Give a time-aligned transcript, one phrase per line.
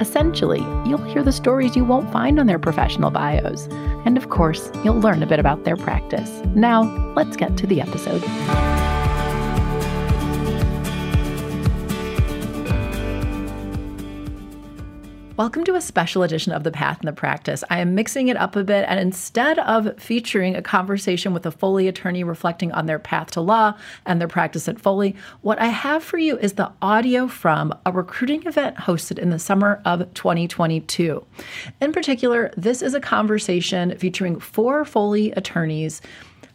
[0.00, 3.68] Essentially, you'll hear the stories you won't find on their professional bios.
[4.06, 6.30] And of course, you'll learn a bit about their practice.
[6.54, 6.82] Now,
[7.14, 8.89] let's get to the episode.
[15.40, 17.64] Welcome to a special edition of The Path and the Practice.
[17.70, 21.50] I am mixing it up a bit, and instead of featuring a conversation with a
[21.50, 23.72] Foley attorney reflecting on their path to law
[24.04, 27.90] and their practice at Foley, what I have for you is the audio from a
[27.90, 31.24] recruiting event hosted in the summer of 2022.
[31.80, 36.02] In particular, this is a conversation featuring four Foley attorneys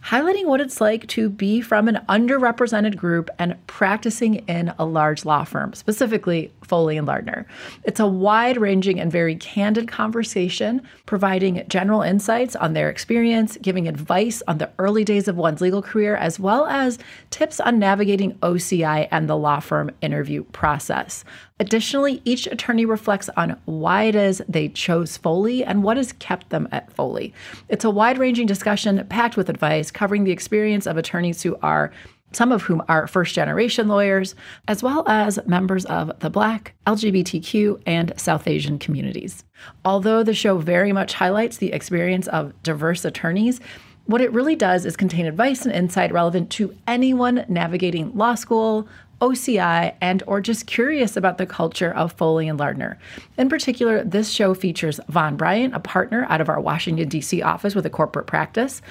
[0.05, 5.25] highlighting what it's like to be from an underrepresented group and practicing in a large
[5.25, 7.45] law firm, specifically Foley and Lardner.
[7.83, 13.87] It's a wide ranging and very candid conversation, providing general insights on their experience, giving
[13.87, 16.99] advice on the early days of one's legal career, as well as
[17.29, 21.23] tips on navigating OCI and the law firm interview process.
[21.57, 26.49] Additionally, each attorney reflects on why it is they chose Foley and what has kept
[26.49, 27.33] them at Foley.
[27.69, 31.93] It's a wide ranging discussion packed with advice covering the experience of attorneys who are
[32.31, 34.35] some of whom are first generation lawyers,
[34.67, 39.43] as well as members of the Black, LGBTQ, and South Asian communities.
[39.83, 43.61] Although the show very much highlights the experience of diverse attorneys,
[44.05, 48.87] what it really does is contain advice and insight relevant to anyone navigating law school,
[49.21, 52.99] OCI, and or just curious about the culture of Foley and Lardner.
[53.37, 57.41] In particular, this show features Von Bryant, a partner out of our Washington, D.C.
[57.41, 58.81] office with a corporate practice,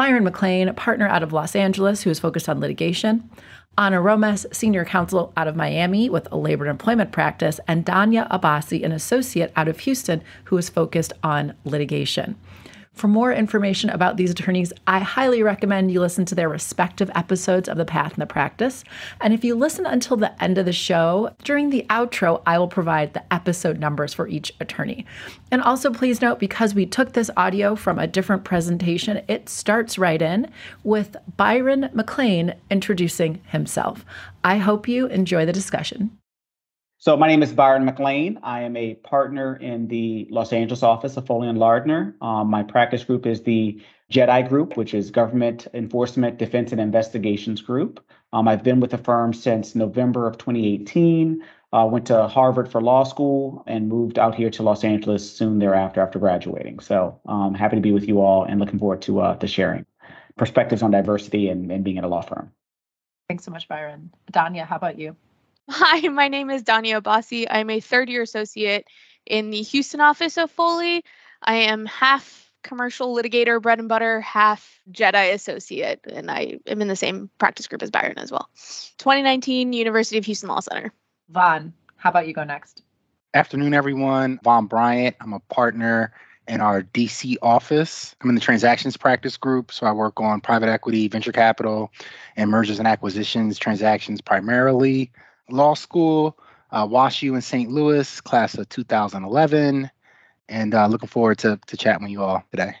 [0.00, 3.28] Byron McLain, partner out of Los Angeles who is focused on litigation,
[3.76, 8.26] Ana Romes, senior counsel out of Miami with a labor and employment practice, and Dania
[8.30, 12.36] Abbasi, an associate out of Houston who is focused on litigation.
[13.00, 17.66] For more information about these attorneys, I highly recommend you listen to their respective episodes
[17.66, 18.84] of The Path and the Practice.
[19.22, 22.68] And if you listen until the end of the show, during the outro, I will
[22.68, 25.06] provide the episode numbers for each attorney.
[25.50, 29.96] And also, please note because we took this audio from a different presentation, it starts
[29.96, 30.50] right in
[30.84, 34.04] with Byron McLain introducing himself.
[34.44, 36.18] I hope you enjoy the discussion.
[37.00, 38.38] So my name is Byron McLain.
[38.42, 42.14] I am a partner in the Los Angeles office of Foley and Lardner.
[42.20, 43.80] Um, my practice group is the
[44.12, 48.04] JEDI Group, which is Government Enforcement Defense and Investigations Group.
[48.34, 51.42] Um, I've been with the firm since November of 2018.
[51.72, 55.58] Uh, went to Harvard for law school and moved out here to Los Angeles soon
[55.58, 56.80] thereafter after graduating.
[56.80, 59.86] So um, happy to be with you all and looking forward to uh, to sharing
[60.36, 62.52] perspectives on diversity and, and being at a law firm.
[63.26, 64.10] Thanks so much, Byron.
[64.30, 65.16] Dania, how about you?
[65.72, 67.46] Hi, my name is Dania Abbasi.
[67.48, 68.88] I'm a third year associate
[69.24, 71.04] in the Houston office of Foley.
[71.42, 76.88] I am half commercial litigator, bread and butter, half JEDI associate, and I am in
[76.88, 78.50] the same practice group as Byron as well.
[78.98, 80.92] 2019 University of Houston Law Center.
[81.28, 82.82] Von, how about you go next?
[83.34, 84.40] Afternoon, everyone.
[84.42, 85.14] Von Bryant.
[85.20, 86.12] I'm a partner
[86.48, 88.16] in our DC office.
[88.20, 91.92] I'm in the transactions practice group, so I work on private equity, venture capital,
[92.36, 95.12] and mergers and acquisitions transactions primarily
[95.52, 96.38] law school,
[96.72, 97.70] uh, WashU in St.
[97.70, 99.90] Louis, class of 2011,
[100.48, 102.74] and uh, looking forward to, to chatting with you all today.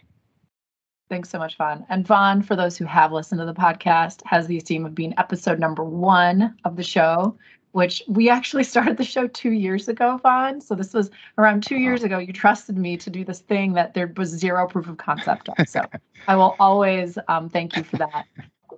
[1.08, 1.84] Thanks so much, Von.
[1.88, 5.12] And Von, for those who have listened to the podcast, has the esteem of being
[5.18, 7.36] episode number one of the show,
[7.72, 10.60] which we actually started the show two years ago, Von.
[10.60, 12.18] So this was around two years ago.
[12.18, 15.66] You trusted me to do this thing that there was zero proof of concept on.
[15.66, 15.82] So
[16.28, 18.26] I will always um, thank you for that.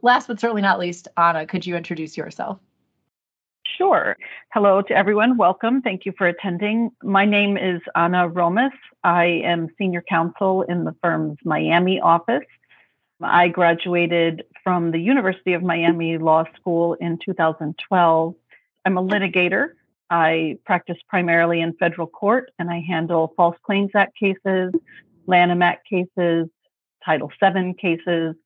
[0.00, 2.58] Last but certainly not least, Ana, could you introduce yourself?
[3.82, 4.16] Sure.
[4.54, 5.36] Hello to everyone.
[5.36, 5.82] Welcome.
[5.82, 6.92] Thank you for attending.
[7.02, 8.70] My name is Ana Romes.
[9.02, 12.46] I am senior counsel in the firm's Miami office.
[13.20, 18.36] I graduated from the University of Miami Law School in 2012.
[18.84, 19.70] I'm a litigator.
[20.08, 24.72] I practice primarily in federal court and I handle False Claims Act cases,
[25.26, 26.46] Lanham Act cases,
[27.04, 28.36] Title VII cases,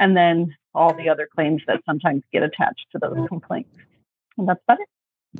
[0.00, 3.70] and then all the other claims that sometimes get attached to those complaints.
[4.40, 4.88] And that's about it.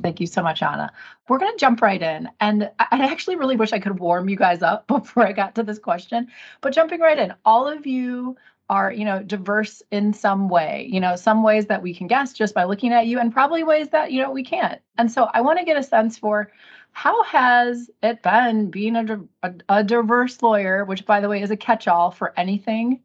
[0.01, 0.93] Thank you so much, Ana.
[1.27, 2.29] We're going to jump right in.
[2.39, 5.63] And I actually really wish I could warm you guys up before I got to
[5.63, 6.27] this question.
[6.61, 8.37] But jumping right in, all of you
[8.69, 12.31] are, you know, diverse in some way, you know, some ways that we can guess
[12.31, 14.79] just by looking at you and probably ways that, you know, we can't.
[14.97, 16.49] And so I want to get a sense for
[16.93, 21.51] how has it been being a, a, a diverse lawyer, which by the way is
[21.51, 23.01] a catch-all for anything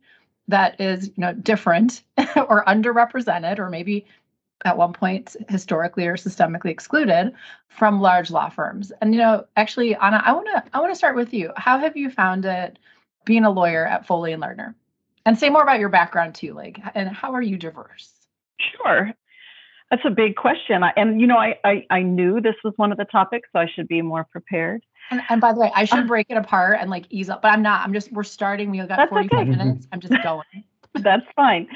[0.47, 2.03] that is, you know, different
[2.37, 4.07] or underrepresented or maybe
[4.65, 7.33] at one point historically or systemically excluded
[7.69, 8.93] from large law firms.
[9.01, 11.53] And you know, actually, Ana, I want to I want to start with you.
[11.57, 12.79] How have you found it
[13.25, 14.75] being a lawyer at Foley and Lardner?
[15.27, 18.13] And say more about your background too, like, and how are you diverse?
[18.61, 19.13] Sure.
[19.91, 20.83] That's a big question.
[20.83, 23.59] I, and you know, I, I, I knew this was one of the topics, so
[23.59, 24.85] I should be more prepared.
[25.11, 27.43] And, and by the way, I should um, break it apart and like ease up,
[27.43, 27.83] but I'm not.
[27.83, 28.71] I'm just we're starting.
[28.71, 29.51] We got 45 okay.
[29.51, 29.87] minutes.
[29.93, 30.65] I'm just going.
[30.95, 31.69] that's fine.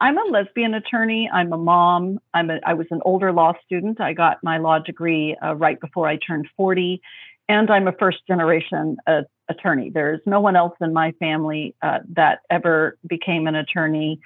[0.00, 1.28] I'm a lesbian attorney.
[1.32, 2.18] I'm a mom.
[2.32, 4.00] I'm a, I was an older law student.
[4.00, 7.02] I got my law degree uh, right before I turned 40,
[7.48, 9.90] and I'm a first generation uh, attorney.
[9.92, 14.20] There's no one else in my family uh, that ever became an attorney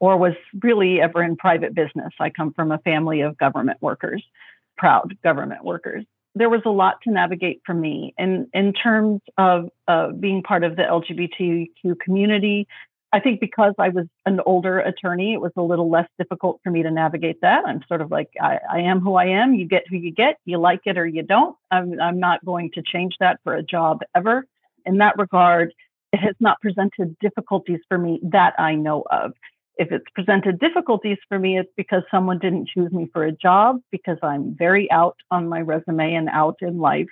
[0.00, 0.32] or was
[0.62, 2.12] really ever in private business.
[2.18, 4.24] I come from a family of government workers,
[4.78, 6.04] proud government workers.
[6.34, 9.68] There was a lot to navigate for me in, in terms of
[10.20, 12.66] being part of the LGBTQ community
[13.12, 16.70] I think because I was an older attorney, it was a little less difficult for
[16.70, 17.64] me to navigate that.
[17.66, 19.54] I'm sort of like, I, I, am who I am.
[19.54, 20.36] You get who you get.
[20.44, 21.56] You like it or you don't.
[21.72, 24.46] I'm, I'm not going to change that for a job ever.
[24.86, 25.74] In that regard,
[26.12, 29.32] it has not presented difficulties for me that I know of.
[29.76, 33.80] If it's presented difficulties for me, it's because someone didn't choose me for a job,
[33.90, 37.08] because I'm very out on my resume and out in life.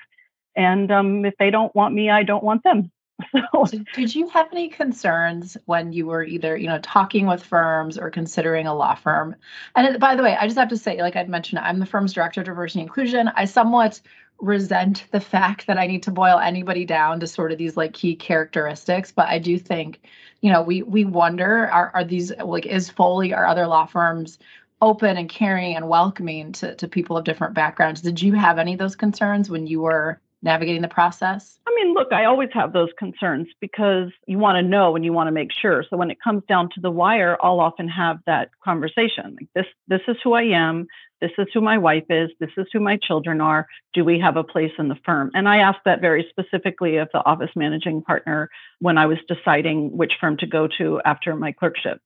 [0.54, 2.90] And um, if they don't want me, I don't want them.
[3.94, 8.10] Did you have any concerns when you were either, you know, talking with firms or
[8.10, 9.34] considering a law firm?
[9.74, 12.12] And by the way, I just have to say, like I'd mentioned, I'm the firm's
[12.12, 13.28] director of diversity and inclusion.
[13.34, 14.00] I somewhat
[14.40, 17.92] resent the fact that I need to boil anybody down to sort of these like
[17.92, 20.00] key characteristics, but I do think,
[20.40, 24.38] you know, we we wonder are are these like is Foley or other law firms
[24.80, 28.00] open and caring and welcoming to to people of different backgrounds?
[28.00, 31.58] Did you have any of those concerns when you were navigating the process?
[31.66, 35.12] I mean, look, I always have those concerns because you want to know and you
[35.12, 35.84] want to make sure.
[35.88, 39.36] So when it comes down to the wire, I'll often have that conversation.
[39.40, 40.86] Like this, this is who I am.
[41.20, 42.30] This is who my wife is.
[42.38, 43.66] This is who my children are.
[43.92, 45.30] Do we have a place in the firm?
[45.34, 49.96] And I asked that very specifically of the office managing partner when I was deciding
[49.96, 52.00] which firm to go to after my clerkship.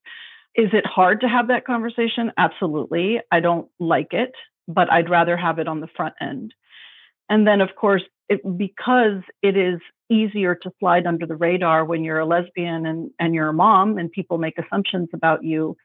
[0.55, 2.33] Is it hard to have that conversation?
[2.37, 3.21] Absolutely.
[3.31, 4.33] I don't like it,
[4.69, 6.55] but I'd rather have it on the front end.
[7.29, 9.81] And then, of course, it, because it is
[10.11, 13.99] easier to slide under the radar when you're a lesbian and, and you're a mom
[13.99, 15.77] and people make assumptions about you,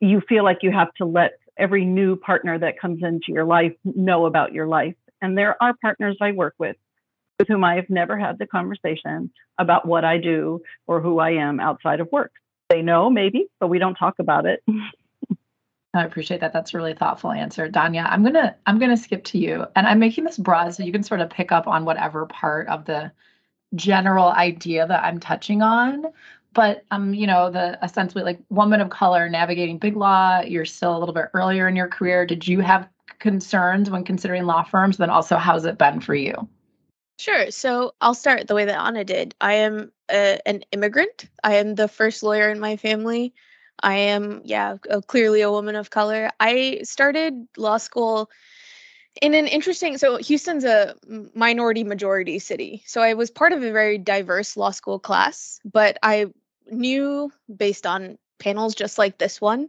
[0.00, 3.72] you feel like you have to let every new partner that comes into your life
[3.84, 4.94] know about your life.
[5.22, 6.76] And there are partners I work with
[7.38, 11.32] with whom I have never had the conversation about what I do or who I
[11.32, 12.32] am outside of work.
[12.70, 14.62] They know maybe, but we don't talk about it.
[15.94, 16.52] I appreciate that.
[16.52, 17.68] That's a really thoughtful answer.
[17.68, 19.66] Dania, I'm gonna I'm gonna skip to you.
[19.76, 22.68] And I'm making this broad so you can sort of pick up on whatever part
[22.68, 23.10] of the
[23.74, 26.04] general idea that I'm touching on.
[26.52, 30.96] But um, you know, the essentially like woman of color navigating big law, you're still
[30.96, 32.26] a little bit earlier in your career.
[32.26, 32.88] Did you have
[33.18, 34.98] concerns when considering law firms?
[34.98, 36.48] Then also how's it been for you?
[37.18, 37.50] Sure.
[37.50, 39.34] So I'll start the way that Ana did.
[39.40, 41.28] I am a, an immigrant.
[41.42, 43.32] I am the first lawyer in my family.
[43.82, 46.30] I am, yeah, uh, clearly a woman of color.
[46.40, 48.30] I started law school
[49.22, 50.94] in an interesting so Houston's a
[51.34, 52.82] minority majority city.
[52.86, 56.26] So I was part of a very diverse law school class, but I
[56.70, 59.68] knew based on panels just like this one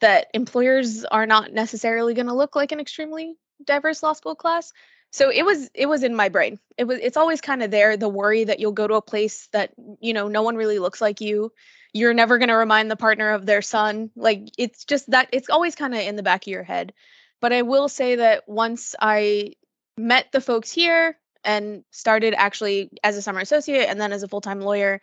[0.00, 4.72] that employers are not necessarily going to look like an extremely diverse law school class.
[5.10, 6.58] So it was it was in my brain.
[6.76, 9.48] It was it's always kind of there the worry that you'll go to a place
[9.52, 11.52] that you know no one really looks like you
[11.92, 15.50] you're never going to remind the partner of their son like it's just that it's
[15.50, 16.92] always kind of in the back of your head.
[17.40, 19.52] But i will say that once i
[19.96, 24.28] met the folks here and started actually as a summer associate and then as a
[24.28, 25.00] full-time lawyer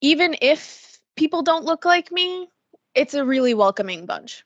[0.00, 2.48] even if people don't look like me
[2.94, 4.44] it's a really welcoming bunch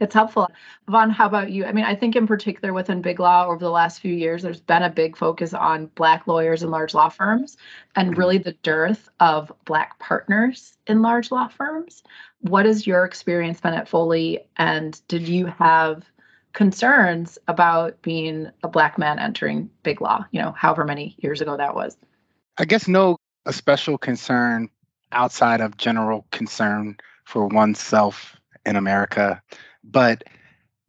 [0.00, 0.48] it's helpful.
[0.88, 1.64] Von, how about you?
[1.64, 4.60] I mean, I think in particular within big law over the last few years, there's
[4.60, 7.56] been a big focus on Black lawyers in large law firms
[7.96, 12.02] and really the dearth of Black partners in large law firms.
[12.40, 14.46] What has your experience been at Foley?
[14.56, 16.04] And did you have
[16.52, 21.56] concerns about being a Black man entering big law, you know, however many years ago
[21.56, 21.96] that was?
[22.56, 24.68] I guess no a special concern
[25.10, 28.37] outside of general concern for oneself
[28.68, 29.42] in America
[29.84, 30.24] but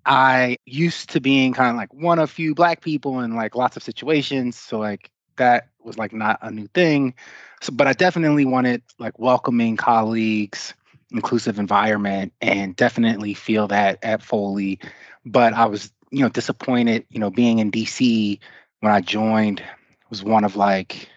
[0.05, 3.77] I used to being kind of like one of few black people in like lots
[3.77, 4.57] of situations.
[4.57, 7.13] So like that was like not a new thing.
[7.61, 10.73] So but I definitely wanted like welcoming colleagues,
[11.11, 14.79] inclusive environment and definitely feel that at Foley.
[15.25, 18.39] But I was, you know, disappointed, you know, being in DC
[18.79, 19.63] when I joined
[20.09, 21.07] was one of like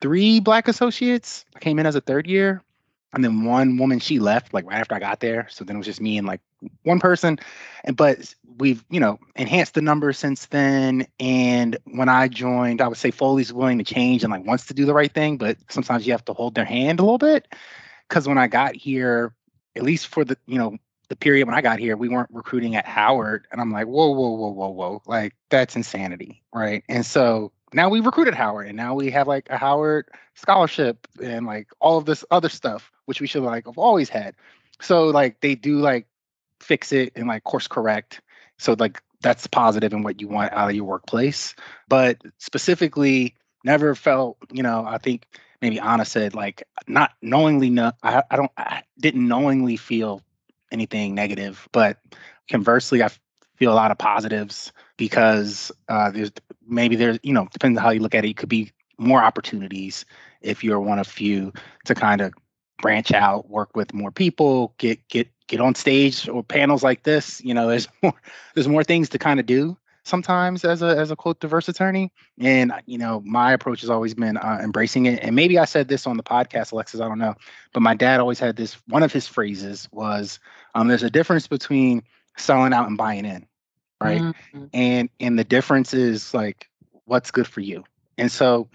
[0.00, 1.44] three black associates.
[1.54, 2.62] I came in as a third year.
[3.14, 5.46] And then one woman, she left like right after I got there.
[5.50, 6.40] So then it was just me and like
[6.82, 7.38] one person.
[7.84, 11.06] And but we've, you know, enhanced the numbers since then.
[11.20, 14.74] And when I joined, I would say Foley's willing to change and like wants to
[14.74, 17.52] do the right thing, but sometimes you have to hold their hand a little bit.
[18.08, 19.34] Cause when I got here,
[19.74, 20.76] at least for the, you know,
[21.08, 23.46] the period when I got here, we weren't recruiting at Howard.
[23.52, 25.02] And I'm like, whoa, whoa, whoa, whoa, whoa.
[25.06, 26.42] Like that's insanity.
[26.54, 26.84] Right.
[26.88, 31.46] And so now we recruited Howard and now we have like a Howard scholarship and
[31.46, 34.34] like all of this other stuff, which we should like have always had.
[34.80, 36.06] So like they do like
[36.60, 38.20] fix it and like course correct.
[38.58, 41.54] So like that's and what you want out of your workplace.
[41.88, 45.26] But specifically, never felt, you know, I think
[45.60, 50.22] maybe Ana said like not knowingly no I, I don't I didn't knowingly feel
[50.70, 51.98] anything negative, but
[52.48, 53.10] conversely I
[53.56, 56.32] feel a lot of positives because uh, there's
[56.66, 58.30] maybe there's you know depends on how you look at it.
[58.30, 60.04] It could be more opportunities
[60.40, 61.52] if you're one of few
[61.84, 62.32] to kind of
[62.82, 67.42] branch out, work with more people, get get get on stage or panels like this.
[67.42, 68.14] You know, there's more
[68.54, 72.12] there's more things to kind of do sometimes as a as a quote diverse attorney.
[72.38, 75.20] And you know, my approach has always been uh, embracing it.
[75.22, 77.00] And maybe I said this on the podcast, Alexis.
[77.00, 77.34] I don't know,
[77.72, 78.74] but my dad always had this.
[78.88, 80.38] One of his phrases was,
[80.74, 82.02] um, "There's a difference between
[82.36, 83.46] selling out and buying in."
[84.02, 84.20] Right.
[84.20, 84.64] Mm-hmm.
[84.74, 86.68] And and the difference is like
[87.04, 87.84] what's good for you.
[88.18, 88.68] And so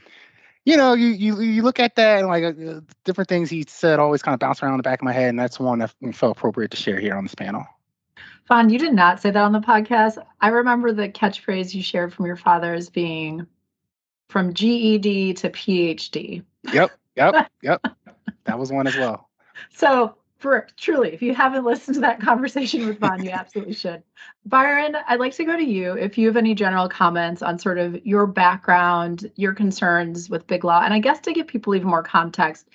[0.67, 4.00] you know, you you you look at that and like uh, different things he said
[4.00, 5.93] always kind of bounce around in the back of my head, and that's one that
[6.12, 7.65] felt appropriate to share here on this panel.
[8.50, 10.21] Von, you did not say that on the podcast.
[10.41, 13.47] I remember the catchphrase you shared from your father as being
[14.27, 16.43] from GED to PhD.
[16.74, 17.81] Yep, yep, yep.
[18.43, 19.29] that was one as well.
[19.74, 24.03] So for truly, if you haven't listened to that conversation with Von, you absolutely should.
[24.46, 27.77] Byron, I'd like to go to you if you have any general comments on sort
[27.79, 31.88] of your background, your concerns with big law, and I guess to give people even
[31.88, 32.70] more context,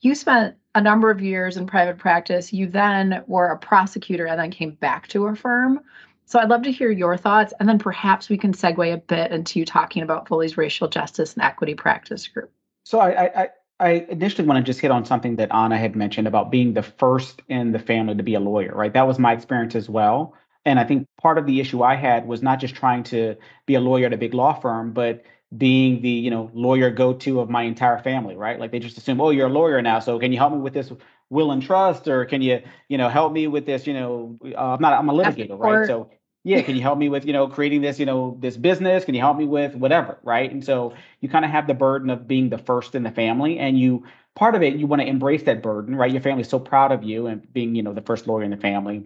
[0.00, 2.52] you spent a number of years in private practice.
[2.52, 5.80] You then were a prosecutor and then came back to a firm.
[6.26, 9.30] So I'd love to hear your thoughts, and then perhaps we can segue a bit
[9.30, 12.50] into you talking about Foley's racial justice and equity practice group.
[12.84, 16.26] So I, I, I initially want to just hit on something that Ana had mentioned
[16.26, 18.92] about being the first in the family to be a lawyer, right?
[18.92, 20.34] That was my experience as well.
[20.64, 23.74] And I think part of the issue I had was not just trying to be
[23.74, 25.22] a lawyer at a big law firm, but
[25.56, 28.58] being the you know lawyer go-to of my entire family, right?
[28.58, 30.74] Like they just assume, oh, you're a lawyer now, so can you help me with
[30.74, 30.90] this
[31.30, 33.86] will and trust, or can you you know help me with this?
[33.86, 35.80] You know, uh, I'm not I'm a litigator, right?
[35.86, 36.10] So
[36.46, 39.04] yeah can you help me with you know creating this you know this business?
[39.04, 40.50] Can you help me with whatever right?
[40.50, 43.58] And so you kind of have the burden of being the first in the family
[43.58, 46.12] and you part of it you want to embrace that burden right?
[46.12, 48.56] Your family's so proud of you and being you know the first lawyer in the
[48.56, 49.04] family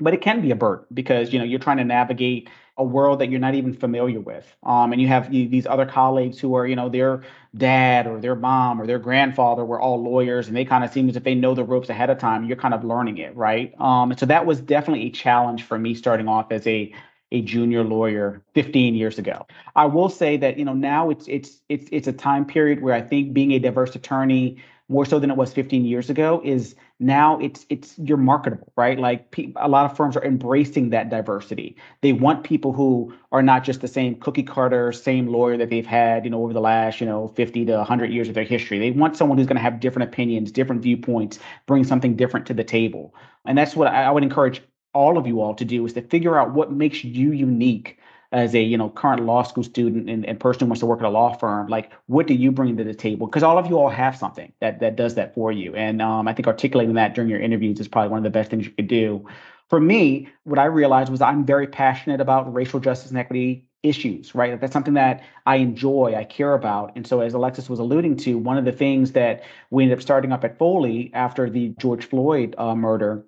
[0.00, 3.18] but it can be a burden because you know you're trying to navigate a world
[3.18, 6.66] that you're not even familiar with um, and you have these other colleagues who are
[6.66, 7.22] you know their
[7.56, 11.08] dad or their mom or their grandfather were all lawyers and they kind of seem
[11.08, 13.74] as if they know the ropes ahead of time you're kind of learning it right
[13.80, 16.92] um, and so that was definitely a challenge for me starting off as a
[17.32, 19.46] a junior lawyer 15 years ago.
[19.76, 22.94] I will say that you know now it's it's it's it's a time period where
[22.94, 24.56] I think being a diverse attorney
[24.88, 28.98] more so than it was 15 years ago is now it's it's you're marketable right?
[28.98, 31.76] Like pe- a lot of firms are embracing that diversity.
[32.02, 35.86] They want people who are not just the same cookie cutter same lawyer that they've
[35.86, 38.78] had you know over the last you know 50 to 100 years of their history.
[38.78, 42.54] They want someone who's going to have different opinions different viewpoints bring something different to
[42.54, 43.14] the table.
[43.46, 46.02] And that's what I, I would encourage all of you all to do is to
[46.02, 47.98] figure out what makes you unique
[48.32, 51.00] as a you know current law school student and, and person who wants to work
[51.00, 53.26] at a law firm like what do you bring to the table?
[53.26, 55.74] Because all of you all have something that that does that for you.
[55.74, 58.50] And um, i think articulating that during your interviews is probably one of the best
[58.50, 59.26] things you could do.
[59.68, 64.34] For me what i realized was i'm very passionate about racial justice and equity issues
[64.34, 64.60] right?
[64.60, 66.92] That's something that i enjoy i care about.
[66.96, 70.02] And so as alexis was alluding to one of the things that we ended up
[70.02, 73.24] starting up at foley after the george floyd uh, murder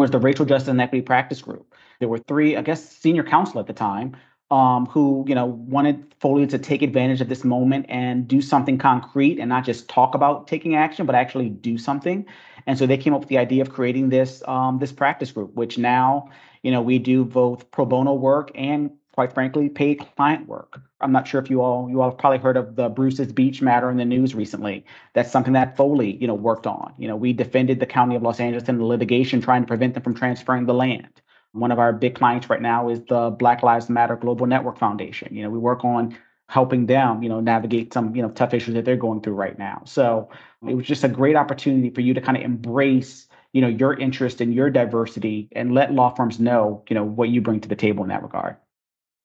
[0.00, 3.60] was the racial justice and equity practice group there were three, I guess, senior counsel
[3.60, 4.16] at the time
[4.50, 8.78] um, who you know wanted Foley to take advantage of this moment and do something
[8.78, 12.26] concrete and not just talk about taking action, but actually do something.
[12.66, 15.54] And so they came up with the idea of creating this um, this practice group,
[15.54, 16.30] which now
[16.62, 20.80] you know we do both pro bono work and quite frankly paid client work.
[21.00, 23.62] I'm not sure if you all you all have probably heard of the Bruce's Beach
[23.62, 24.84] matter in the news recently.
[25.14, 26.94] That's something that Foley you know worked on.
[26.98, 29.94] You know we defended the county of Los Angeles in the litigation trying to prevent
[29.94, 31.08] them from transferring the land.
[31.52, 35.34] One of our big clients right now is the Black Lives Matter Global Network Foundation.
[35.34, 36.16] You know, we work on
[36.48, 39.58] helping them, you know, navigate some, you know, tough issues that they're going through right
[39.58, 39.82] now.
[39.84, 40.30] So
[40.66, 43.94] it was just a great opportunity for you to kind of embrace you know, your
[43.94, 47.68] interest and your diversity and let law firms know, you know, what you bring to
[47.68, 48.56] the table in that regard.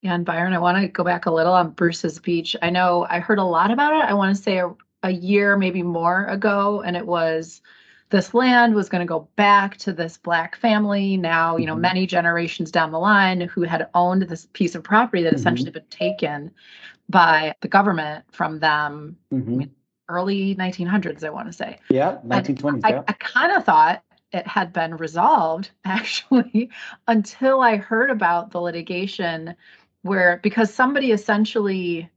[0.05, 2.55] Yeah, and Byron, I want to go back a little on Bruce's Beach.
[2.61, 4.05] I know I heard a lot about it.
[4.05, 4.71] I want to say a,
[5.01, 7.63] a year, maybe more ago, and it was
[8.11, 11.81] this land was going to go back to this black family now you know mm-hmm.
[11.81, 15.37] many generations down the line who had owned this piece of property that mm-hmm.
[15.37, 16.51] essentially been taken
[17.09, 19.53] by the government from them mm-hmm.
[19.53, 19.71] I mean,
[20.07, 22.99] early 1900s i want to say yeah 1920s i, yeah.
[22.99, 26.69] I, I kind of thought it had been resolved actually
[27.07, 29.55] until i heard about the litigation
[30.05, 32.07] where because somebody essentially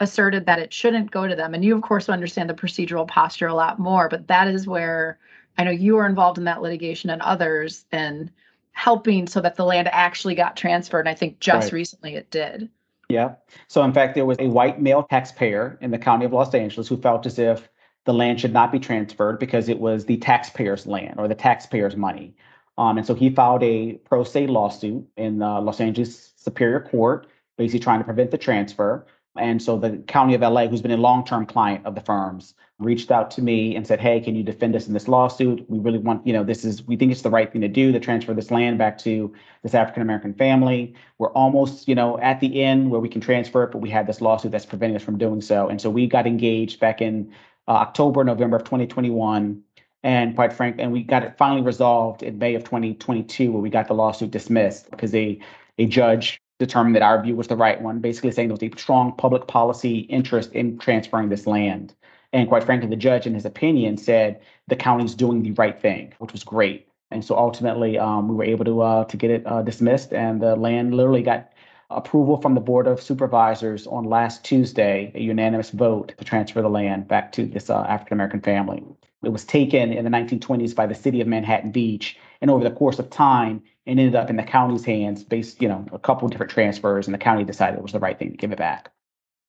[0.00, 3.46] asserted that it shouldn't go to them and you of course understand the procedural posture
[3.46, 5.18] a lot more but that is where
[5.56, 8.30] i know you were involved in that litigation and others and
[8.72, 11.72] helping so that the land actually got transferred and i think just right.
[11.72, 12.68] recently it did.
[13.08, 13.36] Yeah.
[13.68, 16.88] So in fact there was a white male taxpayer in the county of los angeles
[16.88, 17.68] who felt as if
[18.04, 21.96] the land should not be transferred because it was the taxpayer's land or the taxpayer's
[21.96, 22.34] money.
[22.78, 27.26] Um, and so he filed a pro se lawsuit in uh, los angeles superior court
[27.56, 29.06] basically trying to prevent the transfer
[29.38, 32.54] and so the county of LA, who's been a long term client of the firms,
[32.78, 35.64] reached out to me and said, Hey, can you defend us in this lawsuit?
[35.68, 37.92] We really want, you know, this is, we think it's the right thing to do
[37.92, 40.94] to transfer this land back to this African American family.
[41.18, 44.06] We're almost, you know, at the end where we can transfer it, but we had
[44.06, 45.68] this lawsuit that's preventing us from doing so.
[45.68, 47.32] And so we got engaged back in
[47.66, 49.62] uh, October, November of 2021.
[50.04, 53.68] And quite frankly, and we got it finally resolved in May of 2022, where we
[53.68, 55.40] got the lawsuit dismissed because a,
[55.78, 58.78] a judge determined that our view was the right one, basically saying there was a
[58.78, 61.94] strong public policy interest in transferring this land.
[62.32, 66.12] And quite frankly, the judge, in his opinion, said the county's doing the right thing,
[66.18, 66.88] which was great.
[67.10, 70.42] And so ultimately, um, we were able to uh, to get it uh, dismissed, and
[70.42, 71.52] the land literally got
[71.90, 76.68] approval from the board of supervisors on last Tuesday, a unanimous vote to transfer the
[76.68, 78.84] land back to this uh, African American family.
[79.24, 82.74] It was taken in the 1920s by the city of Manhattan Beach, and over the
[82.74, 86.28] course of time, and ended up in the county's hands based, you know, a couple
[86.28, 88.92] different transfers, and the county decided it was the right thing to give it back.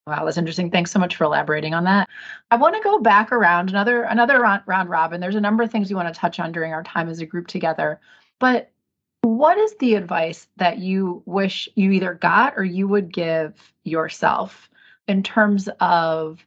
[0.08, 0.72] Wow, that's interesting.
[0.72, 2.08] Thanks so much for elaborating on that.
[2.50, 5.20] I want to go back around another another round, round robin.
[5.20, 7.26] There's a number of things we want to touch on during our time as a
[7.26, 8.00] group together.
[8.40, 8.72] But
[9.22, 14.70] what is the advice that you wish you either got or you would give yourself
[15.08, 16.46] in terms of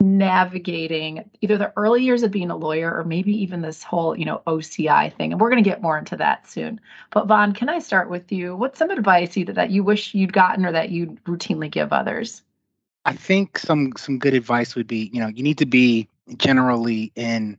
[0.00, 4.24] navigating either the early years of being a lawyer or maybe even this whole, you
[4.24, 5.32] know, OCI thing.
[5.32, 6.80] And we're going to get more into that soon.
[7.10, 8.56] But Von, can I start with you?
[8.56, 12.42] What's some advice either that you wish you'd gotten or that you'd routinely give others?
[13.04, 17.12] I think some some good advice would be, you know, you need to be generally
[17.14, 17.58] in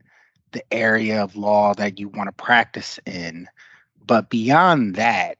[0.51, 3.47] the area of law that you want to practice in.
[4.05, 5.37] But beyond that,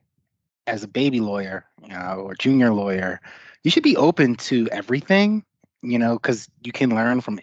[0.66, 3.20] as a baby lawyer, you know, or junior lawyer,
[3.64, 5.44] you should be open to everything
[5.82, 7.40] you know, because you can learn from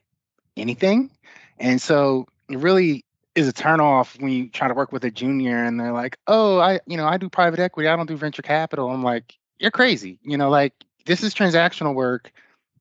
[0.57, 1.11] anything.
[1.59, 5.63] And so it really is a turnoff when you try to work with a junior
[5.63, 8.41] and they're like, oh, I, you know, I do private equity, I don't do venture
[8.41, 8.89] capital.
[8.89, 10.19] I'm like, you're crazy.
[10.23, 10.73] You know, like
[11.05, 12.31] this is transactional work.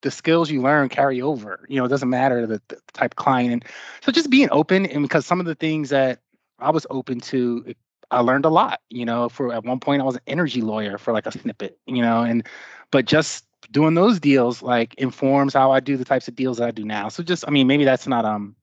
[0.02, 1.64] The skills you learn carry over.
[1.68, 3.52] You know, it doesn't matter the, the type of client.
[3.52, 3.64] And
[4.02, 6.20] so just being open and because some of the things that
[6.58, 7.74] I was open to,
[8.10, 8.80] I learned a lot.
[8.90, 11.78] You know, for at one point I was an energy lawyer for like a snippet,
[11.86, 12.46] you know, and
[12.90, 16.68] but just doing those deals like informs how I do the types of deals that
[16.68, 17.08] I do now.
[17.08, 18.56] So just, I mean, maybe that's not um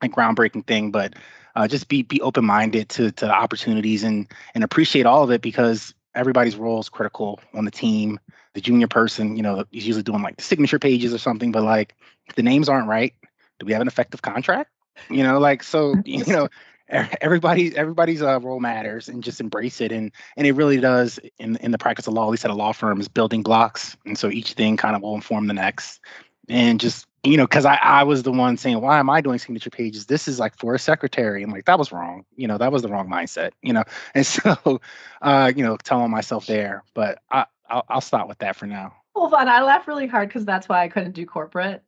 [0.00, 1.14] a groundbreaking thing, but
[1.56, 5.42] uh, just be be open minded to to opportunities and and appreciate all of it
[5.42, 8.20] because everybody's role is critical on the team.
[8.54, 11.62] The junior person, you know, is usually doing like the signature pages or something, but
[11.62, 11.94] like
[12.28, 13.14] if the names aren't right,
[13.58, 14.70] do we have an effective contract?
[15.10, 16.48] You know, like so, you know,
[17.20, 19.92] everybody everybody's uh, role matters and just embrace it.
[19.92, 22.54] And and it really does in in the practice of law at least at a
[22.54, 23.96] law firm is building blocks.
[24.06, 26.00] And so each thing kind of will inform the next.
[26.48, 29.38] And just you know because I, I was the one saying why am i doing
[29.38, 30.06] signature pages?
[30.06, 31.42] This is like for a secretary.
[31.42, 32.24] I'm like that was wrong.
[32.36, 33.50] You know that was the wrong mindset.
[33.62, 33.84] You know?
[34.14, 34.80] And so
[35.20, 36.84] uh you know telling myself there.
[36.94, 38.94] But i i'll, I'll stop with that for now.
[39.14, 41.82] Well Von i laugh really hard because that's why i couldn't do corporate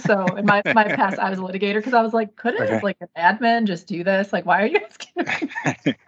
[0.00, 2.80] so in my my past, I was a litigator because I was like, couldn't okay.
[2.80, 4.32] like an admin just do this?
[4.32, 5.94] Like, why are you asking?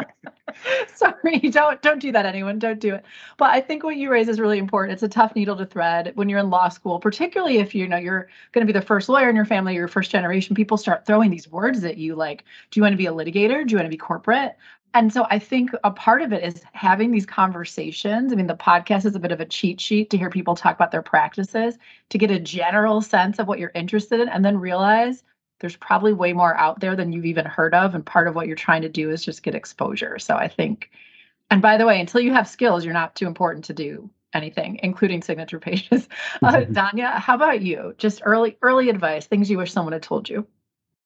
[0.95, 2.59] Sorry, don't don't do that, anyone.
[2.59, 3.05] Don't do it.
[3.37, 4.95] But I think what you raise is really important.
[4.95, 7.97] It's a tough needle to thread when you're in law school, particularly if you know
[7.97, 10.55] you're going to be the first lawyer in your family, your first generation.
[10.55, 13.67] People start throwing these words at you, like, do you want to be a litigator?
[13.67, 14.57] Do you want to be corporate?
[14.97, 18.33] And so I think a part of it is having these conversations.
[18.33, 20.75] I mean, the podcast is a bit of a cheat sheet to hear people talk
[20.75, 21.77] about their practices,
[22.09, 25.23] to get a general sense of what you're interested in, and then realize
[25.61, 27.95] there's probably way more out there than you've even heard of.
[27.95, 30.19] And part of what you're trying to do is just get exposure.
[30.19, 30.91] So I think,
[31.51, 34.81] and by the way, until you have skills, you're not too important to do anything,
[34.83, 36.09] including signature pages.
[36.43, 37.95] Uh, Dania, how about you?
[37.99, 40.47] Just early early advice, things you wish someone had told you.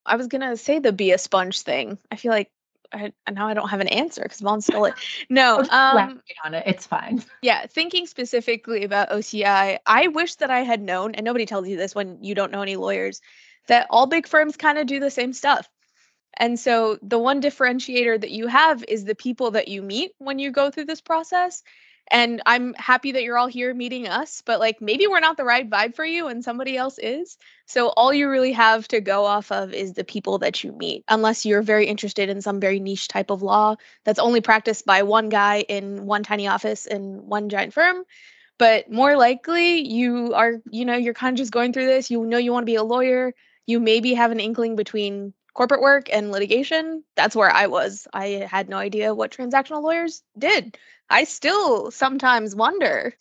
[0.06, 1.98] I was gonna say the be a sponge thing.
[2.12, 2.52] I feel like
[2.92, 4.94] I, now I don't have an answer because Von stole it.
[5.28, 6.64] No, um, on it.
[6.66, 7.24] It's fine.
[7.42, 11.76] Yeah, thinking specifically about OCI, I wish that I had known, and nobody tells you
[11.76, 13.20] this when you don't know any lawyers,
[13.68, 15.68] that all big firms kind of do the same stuff.
[16.36, 20.38] And so the one differentiator that you have is the people that you meet when
[20.38, 21.62] you go through this process.
[22.10, 25.44] And I'm happy that you're all here meeting us, but like maybe we're not the
[25.44, 27.38] right vibe for you and somebody else is.
[27.66, 31.04] So all you really have to go off of is the people that you meet,
[31.08, 35.04] unless you're very interested in some very niche type of law that's only practiced by
[35.04, 38.02] one guy in one tiny office in one giant firm.
[38.58, 42.10] But more likely, you are, you know, you're kind of just going through this.
[42.10, 43.32] You know, you want to be a lawyer.
[43.66, 47.04] You maybe have an inkling between corporate work and litigation.
[47.16, 48.06] That's where I was.
[48.12, 50.76] I had no idea what transactional lawyers did.
[51.08, 53.14] I still sometimes wonder.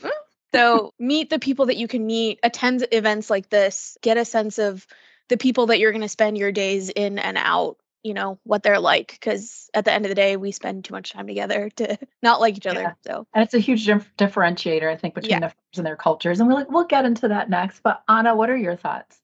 [0.00, 0.08] Hmm?
[0.52, 4.58] So, meet the people that you can meet, attend events like this, get a sense
[4.58, 4.84] of
[5.28, 8.64] the people that you're going to spend your days in and out, you know, what
[8.64, 9.12] they're like.
[9.12, 12.40] Because at the end of the day, we spend too much time together to not
[12.40, 12.80] like each other.
[12.80, 12.92] Yeah.
[13.06, 15.38] So, and it's a huge dif- differentiator, I think, between yeah.
[15.38, 16.40] the firms and their cultures.
[16.40, 17.84] And we'll, we'll get into that next.
[17.84, 19.20] But, Ana, what are your thoughts?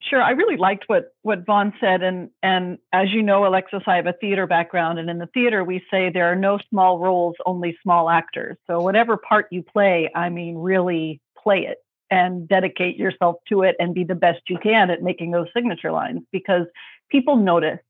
[0.00, 0.22] Sure.
[0.22, 4.06] I really liked what what Von said, and and as you know, Alexis, I have
[4.06, 7.76] a theater background, and in the theater we say there are no small roles, only
[7.82, 8.56] small actors.
[8.68, 11.78] So whatever part you play, I mean, really play it
[12.10, 15.90] and dedicate yourself to it, and be the best you can at making those signature
[15.92, 16.66] lines because
[17.10, 17.80] people notice.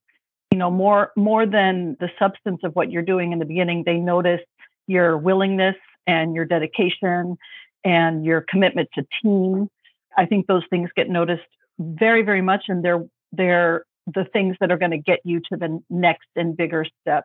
[0.50, 3.98] You know, more more than the substance of what you're doing in the beginning, they
[3.98, 4.40] notice
[4.86, 7.36] your willingness and your dedication
[7.84, 9.68] and your commitment to team.
[10.16, 11.42] I think those things get noticed
[11.78, 15.56] very, very much, and they're they're the things that are going to get you to
[15.56, 17.24] the next and bigger step.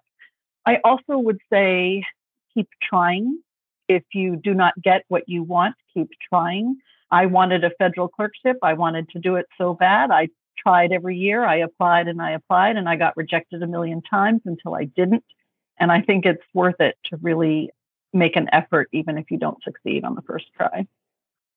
[0.66, 2.04] I also would say
[2.54, 3.42] keep trying.
[3.88, 6.78] If you do not get what you want, keep trying.
[7.12, 8.58] I wanted a federal clerkship.
[8.64, 10.10] I wanted to do it so bad.
[10.12, 11.46] I tried every year.
[11.46, 15.26] I applied and I applied and I got rejected a million times until I didn't.
[15.80, 17.70] And I think it's worth it to really
[18.14, 20.88] make an effort, even if you don't succeed on the first try.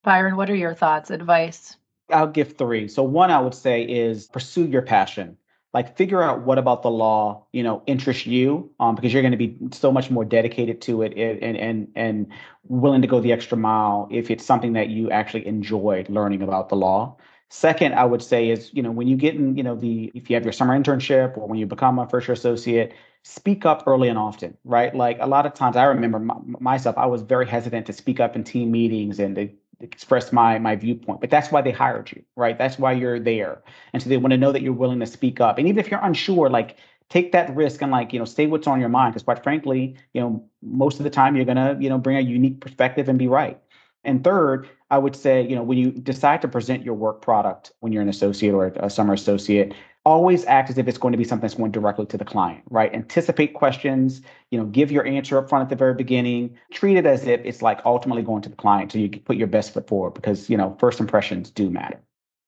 [0.02, 1.76] Byron, what are your thoughts, advice?
[2.10, 2.88] I'll give three.
[2.88, 5.36] So one I would say is pursue your passion.
[5.74, 9.32] Like figure out what about the law, you know, interests you, um, because you're going
[9.32, 12.32] to be so much more dedicated to it and and and
[12.64, 16.70] willing to go the extra mile if it's something that you actually enjoyed learning about
[16.70, 17.16] the law.
[17.48, 20.30] Second, I would say is, you know, when you get in, you know, the if
[20.30, 23.84] you have your summer internship or when you become a first year associate, speak up
[23.86, 24.94] early and often, right?
[24.94, 26.18] Like a lot of times I remember
[26.58, 30.58] myself, I was very hesitant to speak up in team meetings and to express my
[30.58, 32.58] my viewpoint but that's why they hired you right?
[32.58, 33.62] That's why you're there.
[33.92, 35.58] And so they want to know that you're willing to speak up.
[35.58, 36.76] And even if you're unsure like
[37.08, 39.94] take that risk and like you know say what's on your mind because quite frankly
[40.12, 43.18] you know most of the time you're to you know bring a unique perspective and
[43.18, 43.60] be right.
[44.04, 47.72] And third i would say you know when you decide to present your work product
[47.80, 49.74] when you're an associate or a summer associate
[50.06, 52.62] always act as if it's going to be something that's going directly to the client,
[52.70, 52.94] right?
[52.94, 56.56] Anticipate questions, you know, give your answer up front at the very beginning.
[56.70, 59.48] Treat it as if it's like ultimately going to the client so you put your
[59.48, 62.00] best foot forward because, you know, first impressions do matter.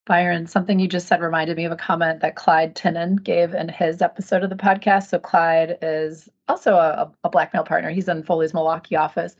[0.07, 3.69] Byron, something you just said reminded me of a comment that Clyde Tinnen gave in
[3.69, 5.09] his episode of the podcast.
[5.09, 7.91] So Clyde is also a, a black male partner.
[7.91, 9.35] He's in Foley's Milwaukee office.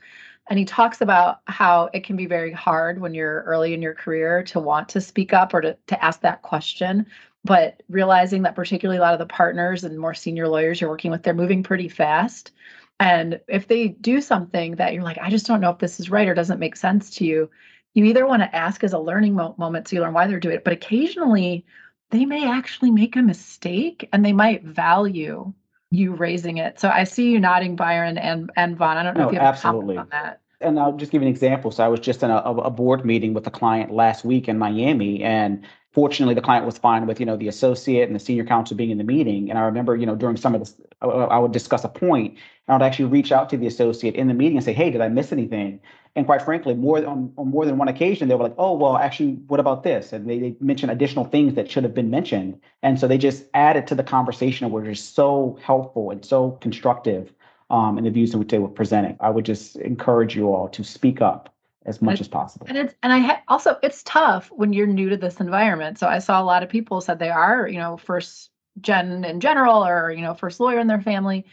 [0.49, 3.93] And he talks about how it can be very hard when you're early in your
[3.93, 7.05] career to want to speak up or to, to ask that question
[7.43, 11.11] but realizing that particularly a lot of the partners and more senior lawyers you're working
[11.11, 12.51] with they're moving pretty fast
[12.99, 16.09] and if they do something that you're like i just don't know if this is
[16.09, 17.49] right or doesn't make sense to you
[17.93, 20.39] you either want to ask as a learning mo- moment so you learn why they're
[20.39, 21.65] doing it but occasionally
[22.11, 25.51] they may actually make a mistake and they might value
[25.91, 29.23] you raising it so i see you nodding byron and and von i don't know
[29.23, 29.97] no, if you have absolutely.
[29.97, 31.71] on that and I'll just give you an example.
[31.71, 34.57] So I was just in a, a board meeting with a client last week in
[34.57, 35.65] Miami, and
[35.99, 38.89] fortunately the client was fine with you know the associate and the senior counsel being
[38.89, 39.49] in the meeting.
[39.49, 42.69] And i remember you know during some of this i would discuss a point and
[42.69, 45.01] i would actually reach out to the associate in the meeting and say hey did
[45.01, 45.81] i miss anything?
[46.15, 48.95] And quite frankly more on, on more than one occasion they were like oh well
[48.95, 50.13] actually what about this?
[50.13, 52.61] And they, they mentioned additional things that should have been mentioned.
[52.81, 57.33] And so they just added to the conversation which is so helpful and so constructive
[57.69, 59.17] um, in the views that they were presenting.
[59.19, 61.53] I would just encourage you all to speak up
[61.85, 62.67] as much as possible.
[62.69, 65.97] And it's and I ha- also it's tough when you're new to this environment.
[65.97, 69.39] So I saw a lot of people said they are, you know, first gen in
[69.39, 71.45] general or you know first lawyer in their family.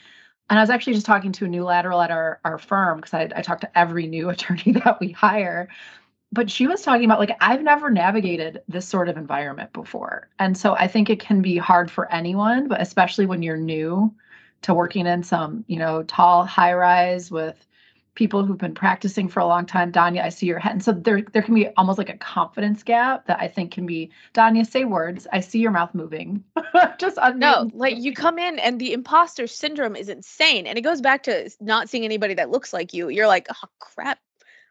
[0.49, 3.15] And I was actually just talking to a new lateral at our our firm because
[3.15, 5.69] I, I talk to every new attorney that we hire.
[6.33, 10.29] But she was talking about like I've never navigated this sort of environment before.
[10.39, 14.13] And so I think it can be hard for anyone, but especially when you're new
[14.63, 17.67] to working in some, you know, tall high rise with
[18.17, 19.93] people who've been practicing for a long time.
[19.93, 20.73] Dania, I see your head.
[20.73, 23.87] And so there, there can be almost like a confidence gap that I think can
[23.87, 25.27] be, Dania, say words.
[25.33, 26.43] I see your mouth moving.
[26.99, 30.67] Just no, like you come in and the imposter syndrome is insane.
[30.67, 33.09] And it goes back to not seeing anybody that looks like you.
[33.09, 34.19] You're like, oh crap.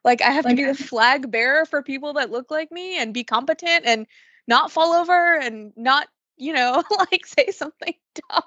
[0.03, 2.99] Like I have like, to be the flag bearer for people that look like me
[2.99, 4.07] and be competent and
[4.47, 7.93] not fall over and not, you know, like say something
[8.29, 8.43] dumb.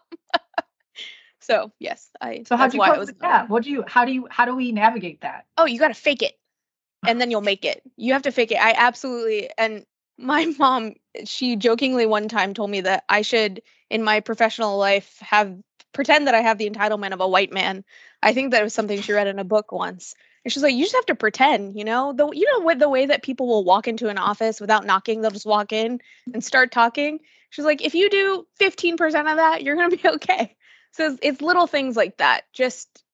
[1.48, 2.44] So yes, I.
[2.46, 3.48] So how do you cope with that?
[3.48, 3.82] What do you?
[3.86, 4.28] How do you?
[4.30, 5.46] How do we navigate that?
[5.56, 6.38] Oh, you got to fake it,
[7.06, 7.82] and then you'll make it.
[7.96, 8.62] You have to fake it.
[8.62, 9.86] I absolutely and
[10.18, 15.18] my mom, she jokingly one time told me that I should, in my professional life,
[15.20, 15.56] have
[15.94, 17.82] pretend that I have the entitlement of a white man.
[18.22, 20.14] I think that was something she read in a book once.
[20.44, 22.90] And she's like, you just have to pretend, you know, the you know with the
[22.90, 26.00] way that people will walk into an office without knocking, they'll just walk in
[26.34, 27.20] and start talking.
[27.50, 30.56] She's like, if you do 15% of that, you're gonna be okay.
[30.92, 32.42] So it's, little things like that.
[32.52, 33.04] Just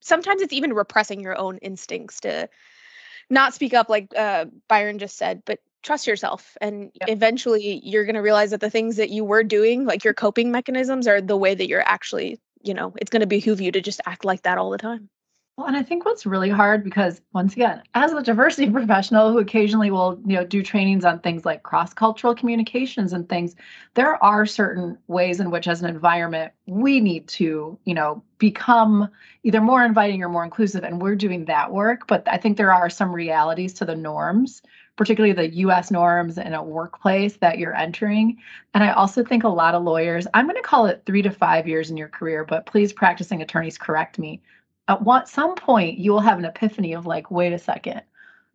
[0.00, 2.48] sometimes it's even repressing your own instincts to
[3.30, 6.56] not speak up, like uh, Byron just said, but trust yourself.
[6.60, 7.08] And yep.
[7.08, 10.50] eventually you're going to realize that the things that you were doing, like your coping
[10.50, 13.80] mechanisms, are the way that you're actually, you know, it's going to behoove you to
[13.80, 15.08] just act like that all the time.
[15.56, 19.38] Well, and I think what's really hard because once again, as a diversity professional who
[19.38, 23.54] occasionally will, you know, do trainings on things like cross-cultural communications and things,
[23.94, 29.08] there are certain ways in which as an environment we need to, you know, become
[29.44, 32.72] either more inviting or more inclusive and we're doing that work, but I think there
[32.72, 34.60] are some realities to the norms,
[34.96, 38.38] particularly the US norms in a workplace that you're entering.
[38.74, 41.30] And I also think a lot of lawyers, I'm going to call it 3 to
[41.30, 44.40] 5 years in your career, but please practicing attorneys correct me
[44.88, 48.02] at what some point you will have an epiphany of like wait a second.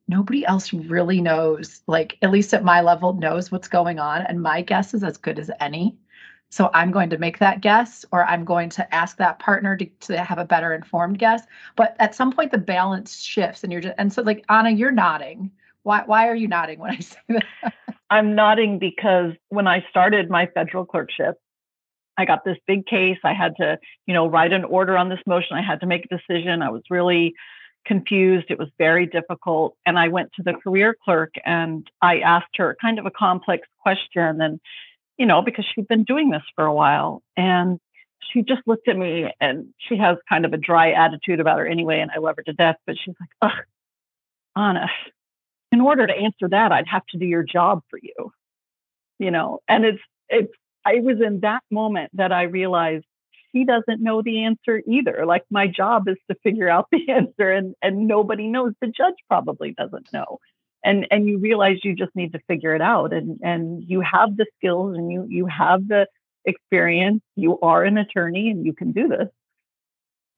[0.07, 4.41] Nobody else really knows like at least at my level knows what's going on and
[4.41, 5.97] my guess is as good as any.
[6.51, 9.85] So i'm going to make that guess or i'm going to ask that partner to,
[9.85, 11.43] to have a better informed guess.
[11.75, 14.91] But at some point the balance shifts and you're just and so like ana you're
[14.91, 15.51] nodding.
[15.83, 17.73] Why why are you nodding when i say that?
[18.09, 21.39] I'm nodding because when i started my federal clerkship
[22.19, 23.17] I got this big case.
[23.23, 25.55] I had to, you know, write an order on this motion.
[25.55, 26.61] I had to make a decision.
[26.61, 27.33] I was really
[27.85, 28.47] confused.
[28.49, 29.77] It was very difficult.
[29.85, 33.69] And I went to the career clerk and I asked her kind of a complex
[33.79, 34.41] question.
[34.41, 34.59] And,
[35.17, 37.23] you know, because she'd been doing this for a while.
[37.37, 37.79] And
[38.19, 41.65] she just looked at me and she has kind of a dry attitude about her
[41.65, 42.01] anyway.
[42.01, 42.75] And I love her to death.
[42.85, 43.63] But she's like, ugh,
[44.57, 44.89] Ana,
[45.71, 48.33] in order to answer that, I'd have to do your job for you.
[49.19, 50.53] You know, and it's, it's
[50.85, 53.05] I was in that moment that I realized
[53.51, 55.25] she doesn't know the answer either.
[55.25, 58.73] Like my job is to figure out the answer and and nobody knows.
[58.81, 60.39] The judge probably doesn't know.
[60.83, 64.37] And and you realize you just need to figure it out and and you have
[64.37, 66.07] the skills and you you have the
[66.45, 67.21] experience.
[67.35, 69.27] You are an attorney and you can do this.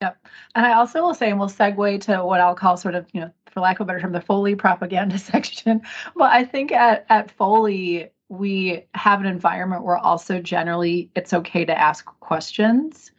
[0.02, 0.18] Yep.
[0.56, 3.22] And I also will say, and we'll segue to what I'll call sort of, you
[3.22, 5.82] know, for lack of a better term, the Foley propaganda section.
[6.16, 11.66] But I think at, at Foley, we have an environment where also generally it's okay
[11.66, 13.12] to ask questions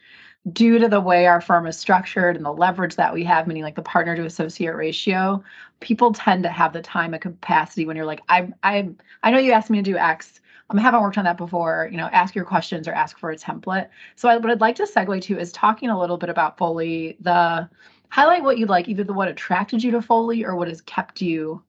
[0.53, 3.63] due to the way our firm is structured and the leverage that we have, meaning
[3.63, 5.45] like the partner to associate ratio,
[5.81, 8.89] people tend to have the time and capacity when you're like, I I
[9.23, 10.41] I know you asked me to do X.
[10.71, 11.91] I haven't worked on that before.
[11.91, 13.91] You know, ask your questions or ask for a template.
[14.17, 17.19] So I, what I'd like to segue to is talking a little bit about Foley.
[17.21, 17.69] The
[18.09, 21.21] highlight what you'd like, either the what attracted you to Foley or what has kept
[21.21, 21.63] you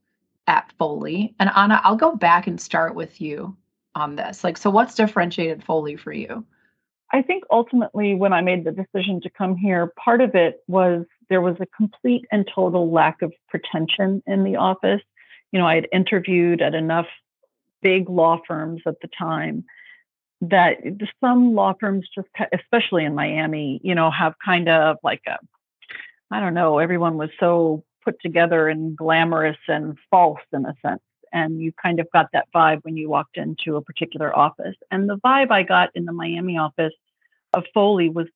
[0.48, 1.36] at Foley.
[1.40, 3.56] And Ana, I'll go back and start with you
[3.96, 4.44] on this.
[4.44, 6.46] Like, so what's differentiated Foley for you?
[7.12, 11.06] I think ultimately, when I made the decision to come here, part of it was
[11.30, 15.02] there was a complete and total lack of pretension in the office.
[15.52, 17.06] You know, I had interviewed at enough
[17.84, 19.64] big law firms at the time
[20.42, 20.78] that
[21.22, 25.38] some law firms just, especially in Miami, you know, have kind of like a,
[26.32, 31.02] I don't know, everyone was so put together and glamorous and false in a sense.
[31.32, 34.76] And you kind of got that vibe when you walked into a particular office.
[34.92, 36.94] And the vibe I got in the Miami office
[37.54, 38.28] of Foley was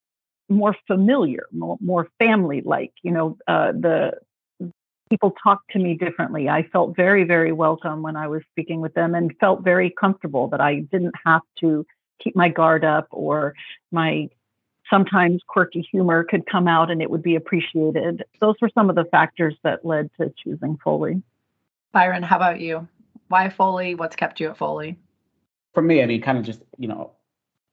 [0.50, 2.94] more familiar, more, more family like.
[3.04, 4.14] You know, uh, the
[5.10, 6.50] people talked to me differently.
[6.50, 10.48] I felt very, very welcome when I was speaking with them and felt very comfortable
[10.50, 11.86] that I didn't have to
[12.20, 13.54] keep my guard up or
[13.92, 14.30] my
[14.90, 18.24] sometimes quirky humor could come out and it would be appreciated.
[18.40, 21.22] Those were some of the factors that led to choosing Foley.
[21.94, 22.88] Byron, how about you?
[23.28, 23.96] Why Foley?
[23.96, 24.98] What's kept you at Foley?
[25.74, 27.12] For me, I mean, kind of just, you know,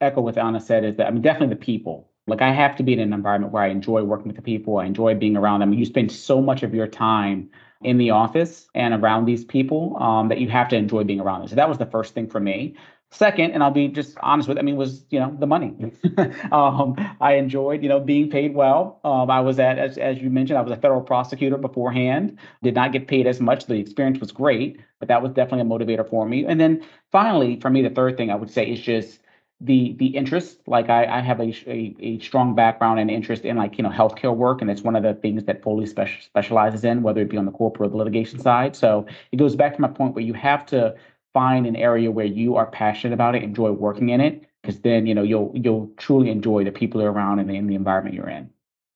[0.00, 2.11] echo what Ana said is that, I mean, definitely the people.
[2.27, 4.79] Like, I have to be in an environment where I enjoy working with the people,
[4.79, 5.72] I enjoy being around them.
[5.72, 7.50] You spend so much of your time
[7.83, 11.40] in the office and around these people um, that you have to enjoy being around
[11.40, 11.48] them.
[11.48, 12.77] So that was the first thing for me.
[13.14, 15.92] Second, and I'll be just honest with, I mean, was you know the money.
[16.53, 18.98] um, I enjoyed you know being paid well.
[19.05, 22.37] Um, I was at as as you mentioned, I was a federal prosecutor beforehand.
[22.64, 23.66] Did not get paid as much.
[23.66, 26.44] The experience was great, but that was definitely a motivator for me.
[26.44, 29.20] And then finally, for me, the third thing I would say is just
[29.61, 30.59] the the interest.
[30.66, 33.90] Like I, I have a, a, a strong background and interest in like you know
[33.90, 37.31] healthcare work, and it's one of the things that Foley special, specializes in, whether it
[37.31, 38.74] be on the corporate or the litigation side.
[38.74, 40.96] So it goes back to my point where you have to
[41.35, 45.07] find an area where you are passionate about it, enjoy working in it, because then
[45.07, 48.14] you know you'll you'll truly enjoy the people you're around and the, in the environment
[48.14, 48.49] you're in.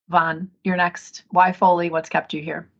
[0.09, 1.24] Von, you're next.
[1.31, 1.90] Why Foley?
[1.90, 2.70] What's kept you here?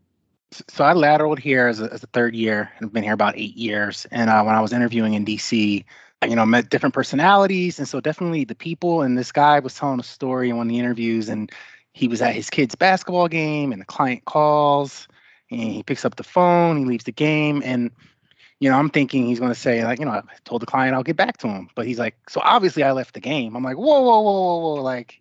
[0.69, 3.37] So I lateraled here as a, as a third year and I've been here about
[3.37, 4.07] eight years.
[4.11, 5.85] And uh, when I was interviewing in DC,
[6.27, 7.79] you know, met different personalities.
[7.79, 9.03] And so definitely the people.
[9.03, 11.53] And this guy was telling a story in one of the interviews, and
[11.93, 15.07] he was at his kid's basketball game, and the client calls,
[15.51, 17.91] and he picks up the phone, he leaves the game, and
[18.61, 20.95] you know, I'm thinking he's going to say, like, you know, I told the client
[20.95, 21.69] I'll get back to him.
[21.75, 23.55] But he's like, so obviously I left the game.
[23.55, 24.83] I'm like, whoa, whoa, whoa, whoa, whoa.
[24.83, 25.21] Like,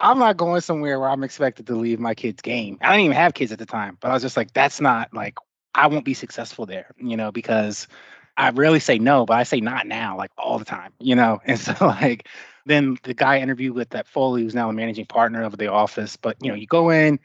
[0.00, 2.78] I'm not going somewhere where I'm expected to leave my kid's game.
[2.80, 5.12] I didn't even have kids at the time, but I was just like, that's not
[5.12, 5.36] like,
[5.74, 7.88] I won't be successful there, you know, because
[8.36, 11.40] I rarely say no, but I say not now, like all the time, you know?
[11.46, 12.28] And so, like,
[12.64, 15.66] then the guy I interviewed with that Foley, who's now the managing partner of the
[15.66, 17.18] office, but, you know, you go in,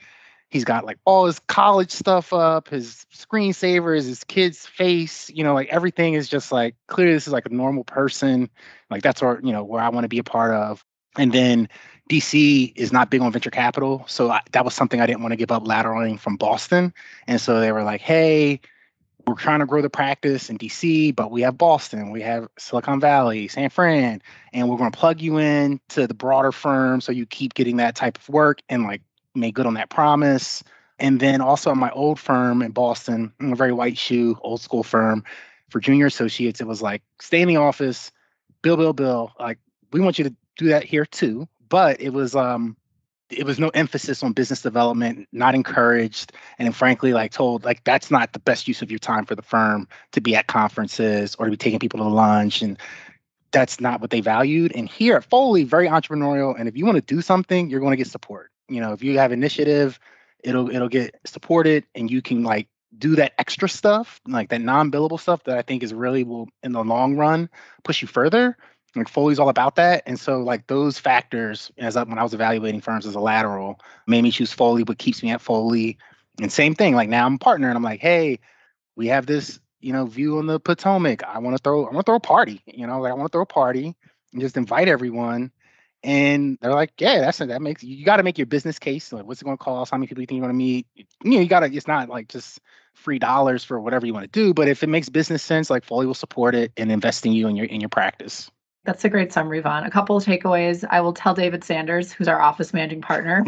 [0.53, 5.55] He's got like all his college stuff up, his screensavers, his kid's face, you know,
[5.55, 8.47] like everything is just like clearly this is like a normal person.
[8.91, 10.85] Like that's where, you know, where I want to be a part of.
[11.17, 11.67] And then
[12.11, 14.05] DC is not big on venture capital.
[14.07, 16.93] So I, that was something I didn't want to give up lateraling from Boston.
[17.25, 18.59] And so they were like, hey,
[19.25, 22.99] we're trying to grow the practice in DC, but we have Boston, we have Silicon
[22.99, 27.11] Valley, San Fran, and we're going to plug you in to the broader firm so
[27.11, 29.01] you keep getting that type of work and like
[29.35, 30.63] made good on that promise.
[30.99, 34.83] And then also at my old firm in Boston, a very white shoe, old school
[34.83, 35.23] firm
[35.69, 38.11] for junior associates, it was like stay in the office,
[38.61, 39.31] bill, bill, bill.
[39.39, 39.57] Like
[39.91, 41.47] we want you to do that here too.
[41.67, 42.77] But it was um
[43.29, 48.11] it was no emphasis on business development, not encouraged, and frankly, like told, like that's
[48.11, 51.45] not the best use of your time for the firm to be at conferences or
[51.45, 52.77] to be taking people to lunch, and
[53.51, 54.71] that's not what they valued.
[54.75, 57.91] And here at Foley, very entrepreneurial, and if you want to do something, you're going
[57.91, 59.99] to get support you know if you have initiative
[60.43, 65.19] it'll it'll get supported and you can like do that extra stuff like that non-billable
[65.19, 67.49] stuff that i think is really will in the long run
[67.83, 68.57] push you further.
[68.95, 70.03] Like foley's all about that.
[70.05, 73.79] And so like those factors as I, when i was evaluating firms as a lateral
[74.05, 75.97] made me choose foley what keeps me at foley.
[76.39, 78.39] And same thing like now i'm a partner and i'm like hey
[78.95, 81.23] we have this you know view on the potomac.
[81.23, 83.31] I want to throw i want to throw a party you know like i want
[83.31, 83.95] to throw a party
[84.31, 85.51] and just invite everyone
[86.03, 89.13] and they're like, yeah, that's that makes you got to make your business case.
[89.13, 89.91] Like, what's it going to cost?
[89.91, 90.87] How many people you think you're going to meet?
[90.95, 91.73] You know, you got to.
[91.73, 92.59] It's not like just
[92.93, 95.83] free dollars for whatever you want to do, but if it makes business sense, like
[95.83, 98.51] Foley will support it and invest in you in your in your practice.
[98.85, 99.85] That's a great summary, Von.
[99.85, 100.83] A couple of takeaways.
[100.89, 103.45] I will tell David Sanders, who's our office managing partner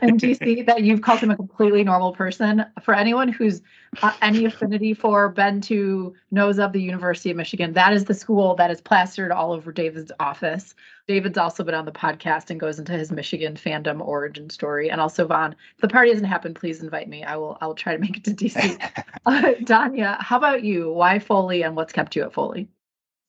[0.00, 2.64] in DC, that you've called him a completely normal person.
[2.82, 3.60] For anyone who's
[4.00, 8.14] uh, any affinity for, been to, knows of the University of Michigan, that is the
[8.14, 10.74] school that is plastered all over David's office.
[11.06, 14.90] David's also been on the podcast and goes into his Michigan fandom origin story.
[14.90, 17.24] And also, Von, if the party doesn't happen, please invite me.
[17.24, 17.58] I will.
[17.60, 18.80] I will try to make it to DC.
[19.26, 20.90] uh, Dania, how about you?
[20.90, 22.68] Why Foley, and what's kept you at Foley?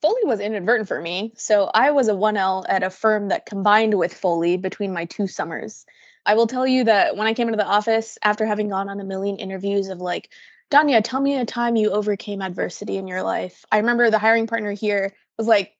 [0.01, 1.33] Foley was inadvertent for me.
[1.35, 5.27] So I was a 1L at a firm that combined with Foley between my two
[5.27, 5.85] summers.
[6.25, 8.99] I will tell you that when I came into the office after having gone on
[8.99, 10.29] a million interviews of like,
[10.71, 13.65] Dania, tell me a time you overcame adversity in your life.
[13.71, 15.75] I remember the hiring partner here was like,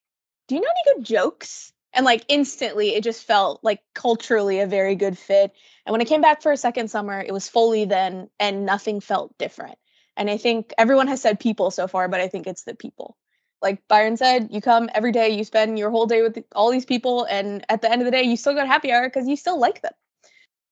[0.48, 1.72] Do you know any good jokes?
[1.94, 5.54] And like instantly, it just felt like culturally a very good fit.
[5.86, 9.00] And when I came back for a second summer, it was Foley then, and nothing
[9.00, 9.78] felt different.
[10.18, 13.16] And I think everyone has said people so far, but I think it's the people
[13.62, 16.86] like Byron said, you come every day, you spend your whole day with all these
[16.86, 19.28] people, and at the end of the day, you still go to happy hour because
[19.28, 19.94] you still like them.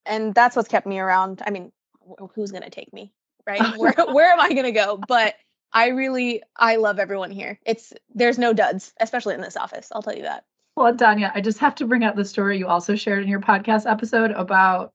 [0.06, 1.41] And that's what's kept me around.
[1.45, 1.71] I mean,
[2.34, 3.12] who's gonna take me,
[3.45, 3.62] right?
[3.78, 5.00] where where am I gonna go?
[5.08, 5.36] But
[5.73, 7.60] I really I love everyone here.
[7.65, 9.89] It's there's no duds, especially in this office.
[9.91, 10.45] I'll tell you that.
[10.76, 13.41] Well, Dania, I just have to bring up the story you also shared in your
[13.41, 14.93] podcast episode about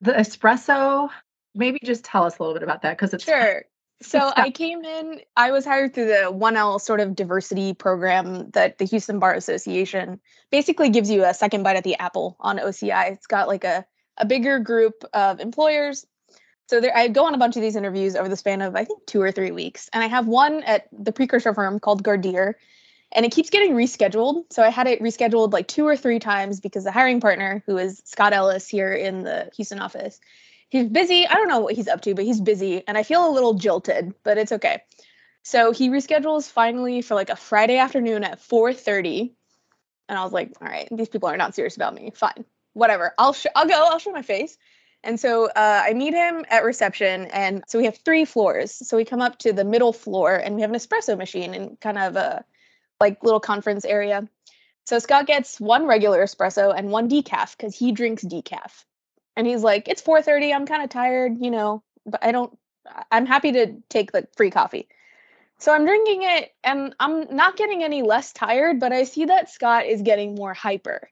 [0.00, 1.10] the espresso.
[1.54, 3.64] Maybe just tell us a little bit about that because it's sure.
[4.02, 8.78] So I came in, I was hired through the 1L sort of diversity program that
[8.78, 13.12] the Houston Bar Association basically gives you a second bite at the apple on OCI.
[13.12, 13.84] It's got like a,
[14.16, 16.06] a bigger group of employers.
[16.68, 18.84] So there, I go on a bunch of these interviews over the span of I
[18.84, 19.90] think two or three weeks.
[19.92, 22.54] And I have one at the precursor firm called Gardere.
[23.12, 24.44] And it keeps getting rescheduled.
[24.52, 27.76] So I had it rescheduled like two or three times because the hiring partner, who
[27.76, 30.20] is Scott Ellis here in the Houston office,
[30.70, 31.26] he's busy.
[31.26, 33.54] I don't know what he's up to, but he's busy, and I feel a little
[33.54, 34.82] jilted, but it's okay.
[35.42, 39.32] So he reschedules finally for like a Friday afternoon at 4:30.
[40.08, 42.10] And I was like, all right, these people are not serious about me.
[42.14, 42.44] Fine.
[42.72, 43.14] Whatever.
[43.18, 43.74] I'll sh- I'll go.
[43.74, 44.56] I'll show my face.
[45.02, 47.26] And so uh, I meet him at reception.
[47.26, 48.72] And so we have three floors.
[48.72, 51.80] So we come up to the middle floor and we have an espresso machine and
[51.80, 52.44] kind of a
[52.98, 54.28] like little conference area.
[54.84, 58.84] So Scott gets one regular espresso and one decaf because he drinks decaf.
[59.36, 60.54] And he's like, it's 4:30.
[60.54, 62.56] I'm kind of tired, you know, but I don't
[63.10, 64.88] I'm happy to take the free coffee.
[65.58, 69.50] So I'm drinking it and I'm not getting any less tired, but I see that
[69.50, 71.10] Scott is getting more hyper.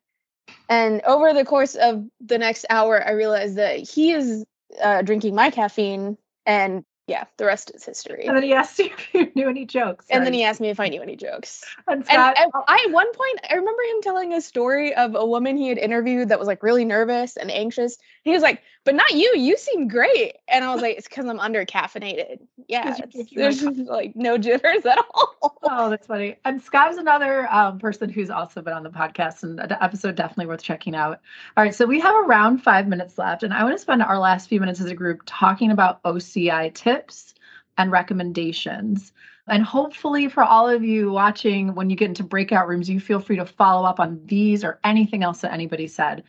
[0.71, 4.45] And over the course of the next hour, I realize that he is
[4.83, 6.17] uh, drinking my caffeine
[6.47, 8.27] and yeah, the rest is history.
[8.27, 10.07] And then he asked you if you knew any jokes.
[10.11, 11.65] And then he asked me if I knew any jokes.
[11.89, 12.65] And, Scott, and, and oh.
[12.69, 15.79] I, at one point, I remember him telling a story of a woman he had
[15.79, 17.97] interviewed that was like really nervous and anxious.
[18.25, 19.35] He was like, "But not you.
[19.37, 22.39] You seem great." And I was like, "It's because I'm under caffeinated.
[22.69, 22.97] Yeah,
[23.35, 26.37] there's like no jitters at all." Oh, that's funny.
[26.47, 30.15] And Scott is another um, person who's also been on the podcast, and the episode
[30.15, 31.21] definitely worth checking out.
[31.55, 34.19] All right, so we have around five minutes left, and I want to spend our
[34.19, 37.35] last few minutes as a group talking about OCI tips
[37.77, 39.13] and recommendations.
[39.49, 43.21] And hopefully, for all of you watching, when you get into breakout rooms, you feel
[43.21, 46.25] free to follow up on these or anything else that anybody said.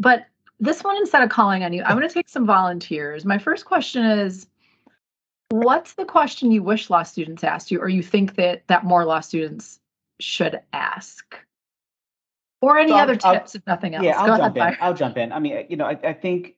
[0.00, 0.26] But
[0.62, 3.24] this one, instead of calling on you, I'm going to take some volunteers.
[3.24, 4.46] My first question is
[5.50, 9.04] What's the question you wish law students asked you, or you think that, that more
[9.04, 9.80] law students
[10.18, 11.36] should ask?
[12.62, 14.04] Or any so other I'll, tips, I'll, if nothing else.
[14.04, 14.78] Yeah, I'll Go jump ahead, in.
[14.80, 15.30] I'll jump in.
[15.30, 16.54] I mean, you know, I, I think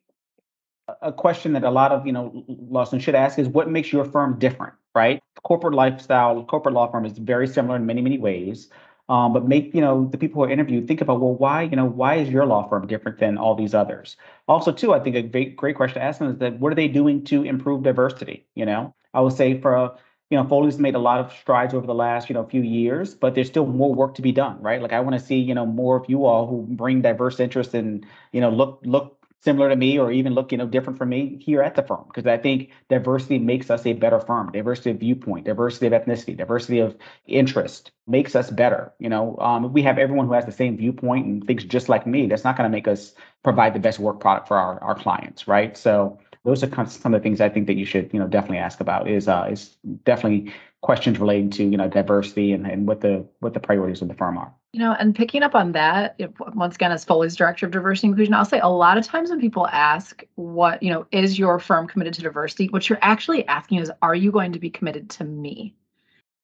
[1.03, 3.91] a question that a lot of you know law students should ask is what makes
[3.91, 8.19] your firm different right corporate lifestyle corporate law firm is very similar in many many
[8.19, 8.69] ways
[9.09, 11.77] um, but make you know the people who are interviewed think about well why you
[11.77, 14.17] know why is your law firm different than all these others?
[14.49, 16.75] Also too i think a great, great question to ask them is that what are
[16.77, 18.95] they doing to improve diversity you know?
[19.13, 19.97] I would say for
[20.31, 23.15] you know foley's made a lot of strides over the last you know few years
[23.15, 24.81] but there's still more work to be done right?
[24.81, 27.75] Like i want to see you know more of you all who bring diverse interests
[27.75, 31.11] and you know look look similar to me or even look you know different from
[31.11, 34.51] me here at the firm because i think diversity makes us a better firm.
[34.53, 39.37] Diversity of viewpoint diversity of ethnicity diversity of interest makes us better you know?
[39.39, 42.45] Um, we have everyone who has the same viewpoint and thinks just like me that's
[42.45, 45.77] not going to make us provide the best work product for our, our clients right?
[45.77, 48.59] So those are some of the things I think that you should, you know, definitely
[48.59, 50.53] ask about is uh, is definitely
[50.85, 54.15] questions relating to you know diversity and, and what the what the priorities of the
[54.15, 54.53] firm are.
[54.75, 56.21] You know, and picking up on that,
[56.55, 59.41] once again, as Foley's director of diversity inclusion, I'll say a lot of times when
[59.41, 63.79] people ask what, you know, is your firm committed to diversity, what you're actually asking
[63.79, 65.75] is, are you going to be committed to me?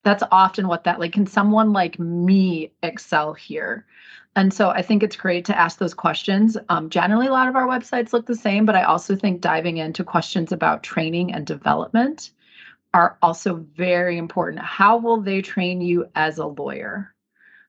[0.04, 3.84] That's often what that like, can someone like me excel here?
[4.36, 6.56] And so I think it's great to ask those questions.
[6.68, 9.78] Um, generally, a lot of our websites look the same, but I also think diving
[9.78, 12.30] into questions about training and development
[12.92, 14.64] are also very important.
[14.64, 17.14] How will they train you as a lawyer?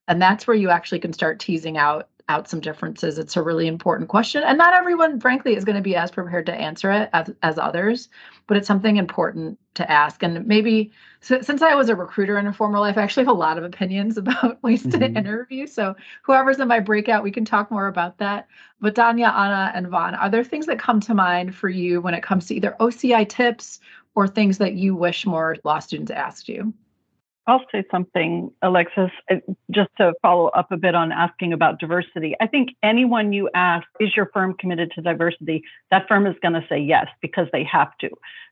[0.08, 3.20] And that's where you actually can start teasing out out some differences.
[3.20, 4.42] It's a really important question.
[4.44, 7.58] And not everyone, frankly, is going to be as prepared to answer it as, as
[7.58, 8.10] others,
[8.48, 10.24] but it's something important to ask.
[10.24, 13.36] And maybe so, since I was a recruiter in a former life, I actually have
[13.36, 15.00] a lot of opinions about ways mm-hmm.
[15.00, 15.68] to interview.
[15.68, 18.48] So whoever's in my breakout, we can talk more about that.
[18.80, 22.14] But Dania, Ana, and Von, are there things that come to mind for you when
[22.14, 23.80] it comes to either OCI tips
[24.16, 26.74] or things that you wish more law students asked you?
[27.48, 29.38] I'll say something, Alexis, uh,
[29.72, 32.36] just to follow up a bit on asking about diversity.
[32.40, 35.64] I think anyone you ask, is your firm committed to diversity?
[35.90, 38.10] That firm is going to say yes because they have to.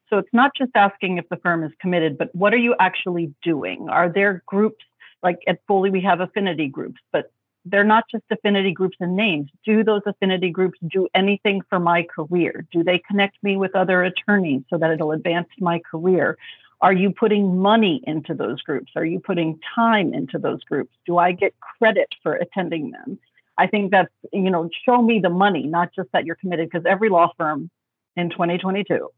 [0.09, 3.31] So it's not just asking if the firm is committed, but what are you actually
[3.43, 3.89] doing?
[3.89, 4.83] Are there groups
[5.23, 7.31] like at Foley, we have affinity groups, but
[7.69, 9.49] they're not just affinity groups and names.
[9.65, 12.65] Do those affinity groups do anything for my career?
[12.71, 16.37] Do they connect me with other attorneys so that it'll advance my career?
[16.81, 18.93] Are you putting money into those groups?
[18.95, 20.91] Are you putting time into those groups?
[21.05, 23.19] Do I get credit for attending them?
[23.57, 26.85] I think that's, you know, show me the money, not just that you're committed, because
[26.87, 27.69] every law firm
[28.15, 29.09] in 2022,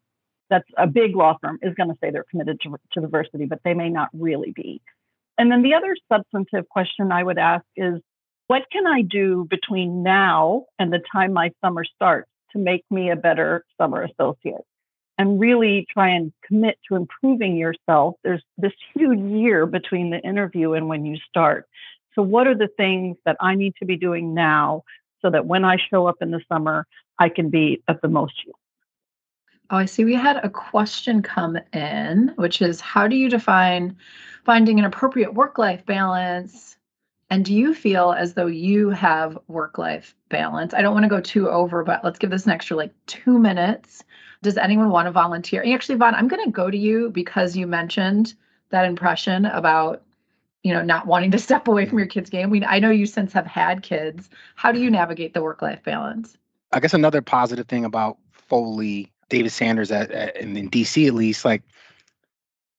[0.50, 3.60] that's a big law firm, is going to say they're committed to, to diversity, but
[3.64, 4.82] they may not really be.
[5.38, 8.02] And then the other substantive question I would ask is
[8.52, 13.10] what can I do between now and the time my summer starts to make me
[13.10, 14.66] a better summer associate?
[15.18, 20.74] and really try and commit to improving yourself, there's this huge year between the interview
[20.74, 21.68] and when you start.
[22.16, 24.82] So, what are the things that I need to be doing now
[25.22, 26.88] so that when I show up in the summer,
[27.20, 28.56] I can be of the most use?
[29.70, 30.06] Oh, I see.
[30.06, 33.96] We had a question come in, which is how do you define
[34.44, 36.78] finding an appropriate work life balance?
[37.32, 40.74] And do you feel as though you have work life balance?
[40.74, 43.40] I don't want to go too over, but let's give this an extra like two
[43.40, 44.04] minutes
[44.42, 45.64] does anyone want to volunteer?
[45.74, 48.34] Actually, Von, I'm going to go to you because you mentioned
[48.70, 50.04] that impression about
[50.64, 53.08] you know not wanting to step away from your kids game we i know you
[53.08, 56.38] since have had kids how do you navigate the work life balance
[56.72, 61.16] i guess another positive thing about foley david sanders at, at in, in dc at
[61.16, 61.64] least like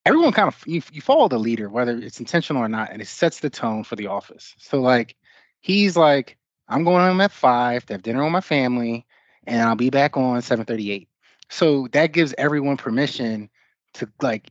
[0.05, 3.09] everyone kind of you, you follow the leader whether it's intentional or not and it
[3.09, 4.55] sets the tone for the office.
[4.59, 5.17] So like
[5.61, 6.37] he's like
[6.69, 9.07] i'm going home at five to have dinner with my family
[9.47, 11.09] and i'll be back on 738
[11.51, 13.49] so that gives everyone permission
[13.95, 14.51] to like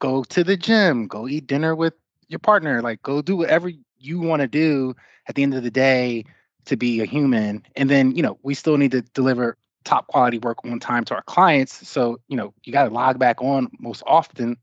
[0.00, 1.94] go to the gym go eat dinner with
[2.28, 4.94] your partner like go do whatever you want to do
[5.28, 6.24] at the end of the day
[6.64, 7.64] to be a human.
[7.76, 11.14] And then you know we still need to deliver top quality work on time to
[11.14, 11.88] our clients.
[11.88, 14.56] So you know you got to log back on most often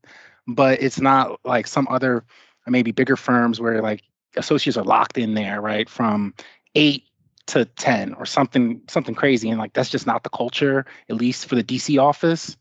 [0.46, 2.24] but it's not like some other
[2.66, 4.02] maybe bigger firms where like
[4.36, 6.34] associates are locked in there right from
[6.74, 7.02] 8
[7.46, 11.46] to 10 or something something crazy and like that's just not the culture at least
[11.46, 12.56] for the DC office.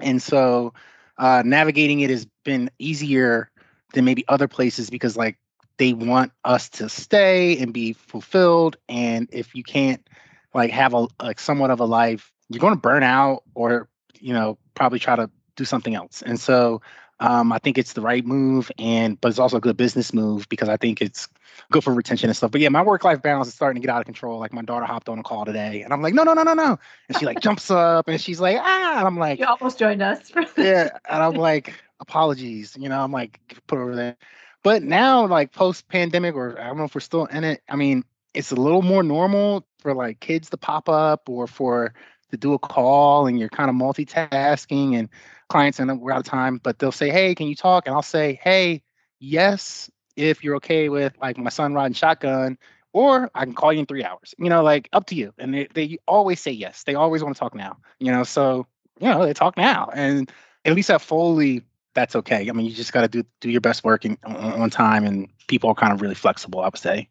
[0.00, 0.74] And so
[1.18, 3.50] uh, navigating it has been easier
[3.94, 5.38] than maybe other places because like
[5.78, 10.08] they want us to stay and be fulfilled and if you can't
[10.54, 13.88] like have a like somewhat of a life you're going to burn out or
[14.20, 16.80] you know probably try to do something else and so
[17.20, 20.48] um, I think it's the right move, and but it's also a good business move
[20.48, 21.28] because I think it's
[21.72, 22.52] good for retention and stuff.
[22.52, 24.38] But yeah, my work life balance is starting to get out of control.
[24.38, 26.54] Like my daughter hopped on a call today, and I'm like, no, no, no, no,
[26.54, 26.78] no,
[27.08, 30.00] and she like jumps up and she's like, ah, and I'm like, you almost joined
[30.00, 30.30] us.
[30.56, 34.16] yeah, and I'm like, apologies, you know, I'm like, put over there.
[34.62, 37.62] But now, like post pandemic, or I don't know if we're still in it.
[37.68, 41.94] I mean, it's a little more normal for like kids to pop up or for
[42.30, 45.08] to do a call, and you're kind of multitasking and
[45.48, 47.86] clients and we're out of time, but they'll say, Hey, can you talk?
[47.86, 48.82] And I'll say, Hey,
[49.18, 52.58] yes, if you're okay with like my son riding shotgun,
[52.92, 55.32] or I can call you in three hours, you know, like up to you.
[55.38, 56.84] And they, they always say yes.
[56.84, 58.66] They always want to talk now, you know, so,
[58.98, 59.90] you know, they talk now.
[59.94, 60.30] And
[60.64, 61.62] at least at Foley,
[61.94, 62.48] that's okay.
[62.48, 65.04] I mean, you just got to do do your best work in, on, on time,
[65.04, 66.60] and people are kind of really flexible.
[66.60, 67.08] I would say.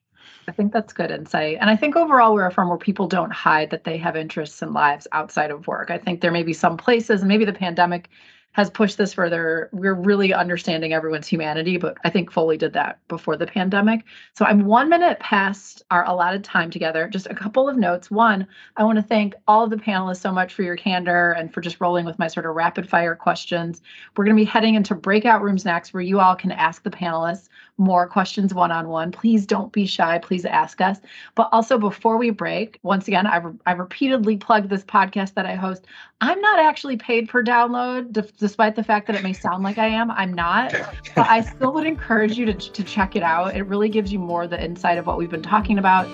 [0.48, 1.58] I think that's good insight.
[1.60, 4.62] And I think overall, we're a firm where people don't hide that they have interests
[4.62, 5.92] and lives outside of work.
[5.92, 8.10] I think there may be some places, and maybe the pandemic
[8.54, 9.70] has pushed this further.
[9.72, 14.04] We're really understanding everyone's humanity, but I think Foley did that before the pandemic.
[14.34, 17.08] So I'm one minute past our allotted time together.
[17.08, 18.10] Just a couple of notes.
[18.10, 21.54] One, I want to thank all of the panelists so much for your candor and
[21.54, 23.84] for just rolling with my sort of rapid fire questions.
[24.16, 26.90] We're going to be heading into breakout rooms next where you all can ask the
[26.90, 29.12] panelists more questions one on one.
[29.12, 30.18] Please don't be shy.
[30.18, 31.00] Please ask us.
[31.36, 35.56] But also, before we break, once again, I've, I've repeatedly plugged this podcast that I
[35.56, 35.86] host.
[36.22, 39.78] I'm not actually paid per download, d- despite the fact that it may sound like
[39.78, 40.10] I am.
[40.12, 40.74] I'm not.
[41.16, 43.56] But I still would encourage you to, to check it out.
[43.56, 46.08] It really gives you more the insight of what we've been talking about.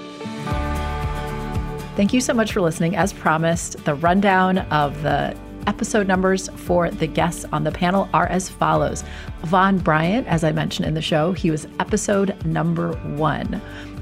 [1.95, 2.95] Thank you so much for listening.
[2.95, 5.37] As promised, the rundown of the
[5.67, 9.03] episode numbers for the guests on the panel are as follows
[9.43, 13.61] Von Bryant, as I mentioned in the show, he was episode number one.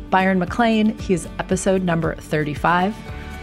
[0.09, 2.95] Byron McLain, he's episode number 35.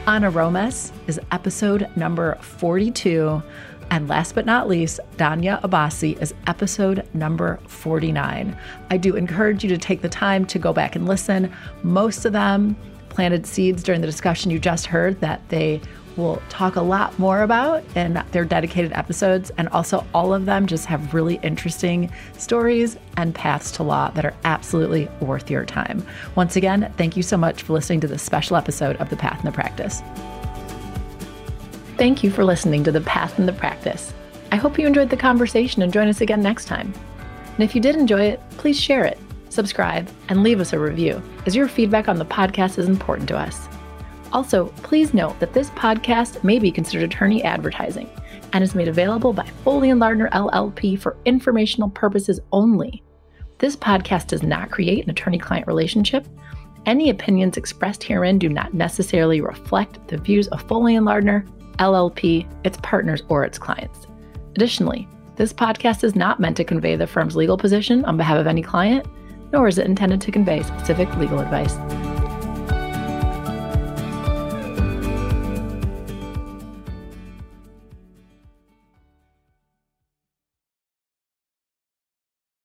[0.06, 3.42] Ana Romes is episode number 42.
[3.90, 8.56] And last but not least, Dania Abbasi is episode number 49.
[8.90, 11.52] I do encourage you to take the time to go back and listen.
[11.82, 12.76] Most of them
[13.08, 15.80] planted seeds during the discussion you just heard that they
[16.18, 19.50] will talk a lot more about in their dedicated episodes.
[19.56, 24.24] And also, all of them just have really interesting stories and paths to law that
[24.24, 26.04] are absolutely worth your time.
[26.34, 29.38] Once again, thank you so much for listening to this special episode of The Path
[29.38, 30.02] and the Practice.
[31.96, 34.12] Thank you for listening to The Path and the Practice.
[34.52, 36.92] I hope you enjoyed the conversation and join us again next time.
[37.54, 41.22] And if you did enjoy it, please share it, subscribe, and leave us a review,
[41.46, 43.68] as your feedback on the podcast is important to us.
[44.32, 48.08] Also, please note that this podcast may be considered attorney advertising
[48.52, 53.02] and is made available by Foley and Lardner LLP for informational purposes only.
[53.58, 56.26] This podcast does not create an attorney client relationship.
[56.86, 61.44] Any opinions expressed herein do not necessarily reflect the views of Foley and Lardner
[61.78, 64.06] LLP, its partners, or its clients.
[64.54, 68.46] Additionally, this podcast is not meant to convey the firm's legal position on behalf of
[68.46, 69.06] any client,
[69.52, 71.76] nor is it intended to convey specific legal advice.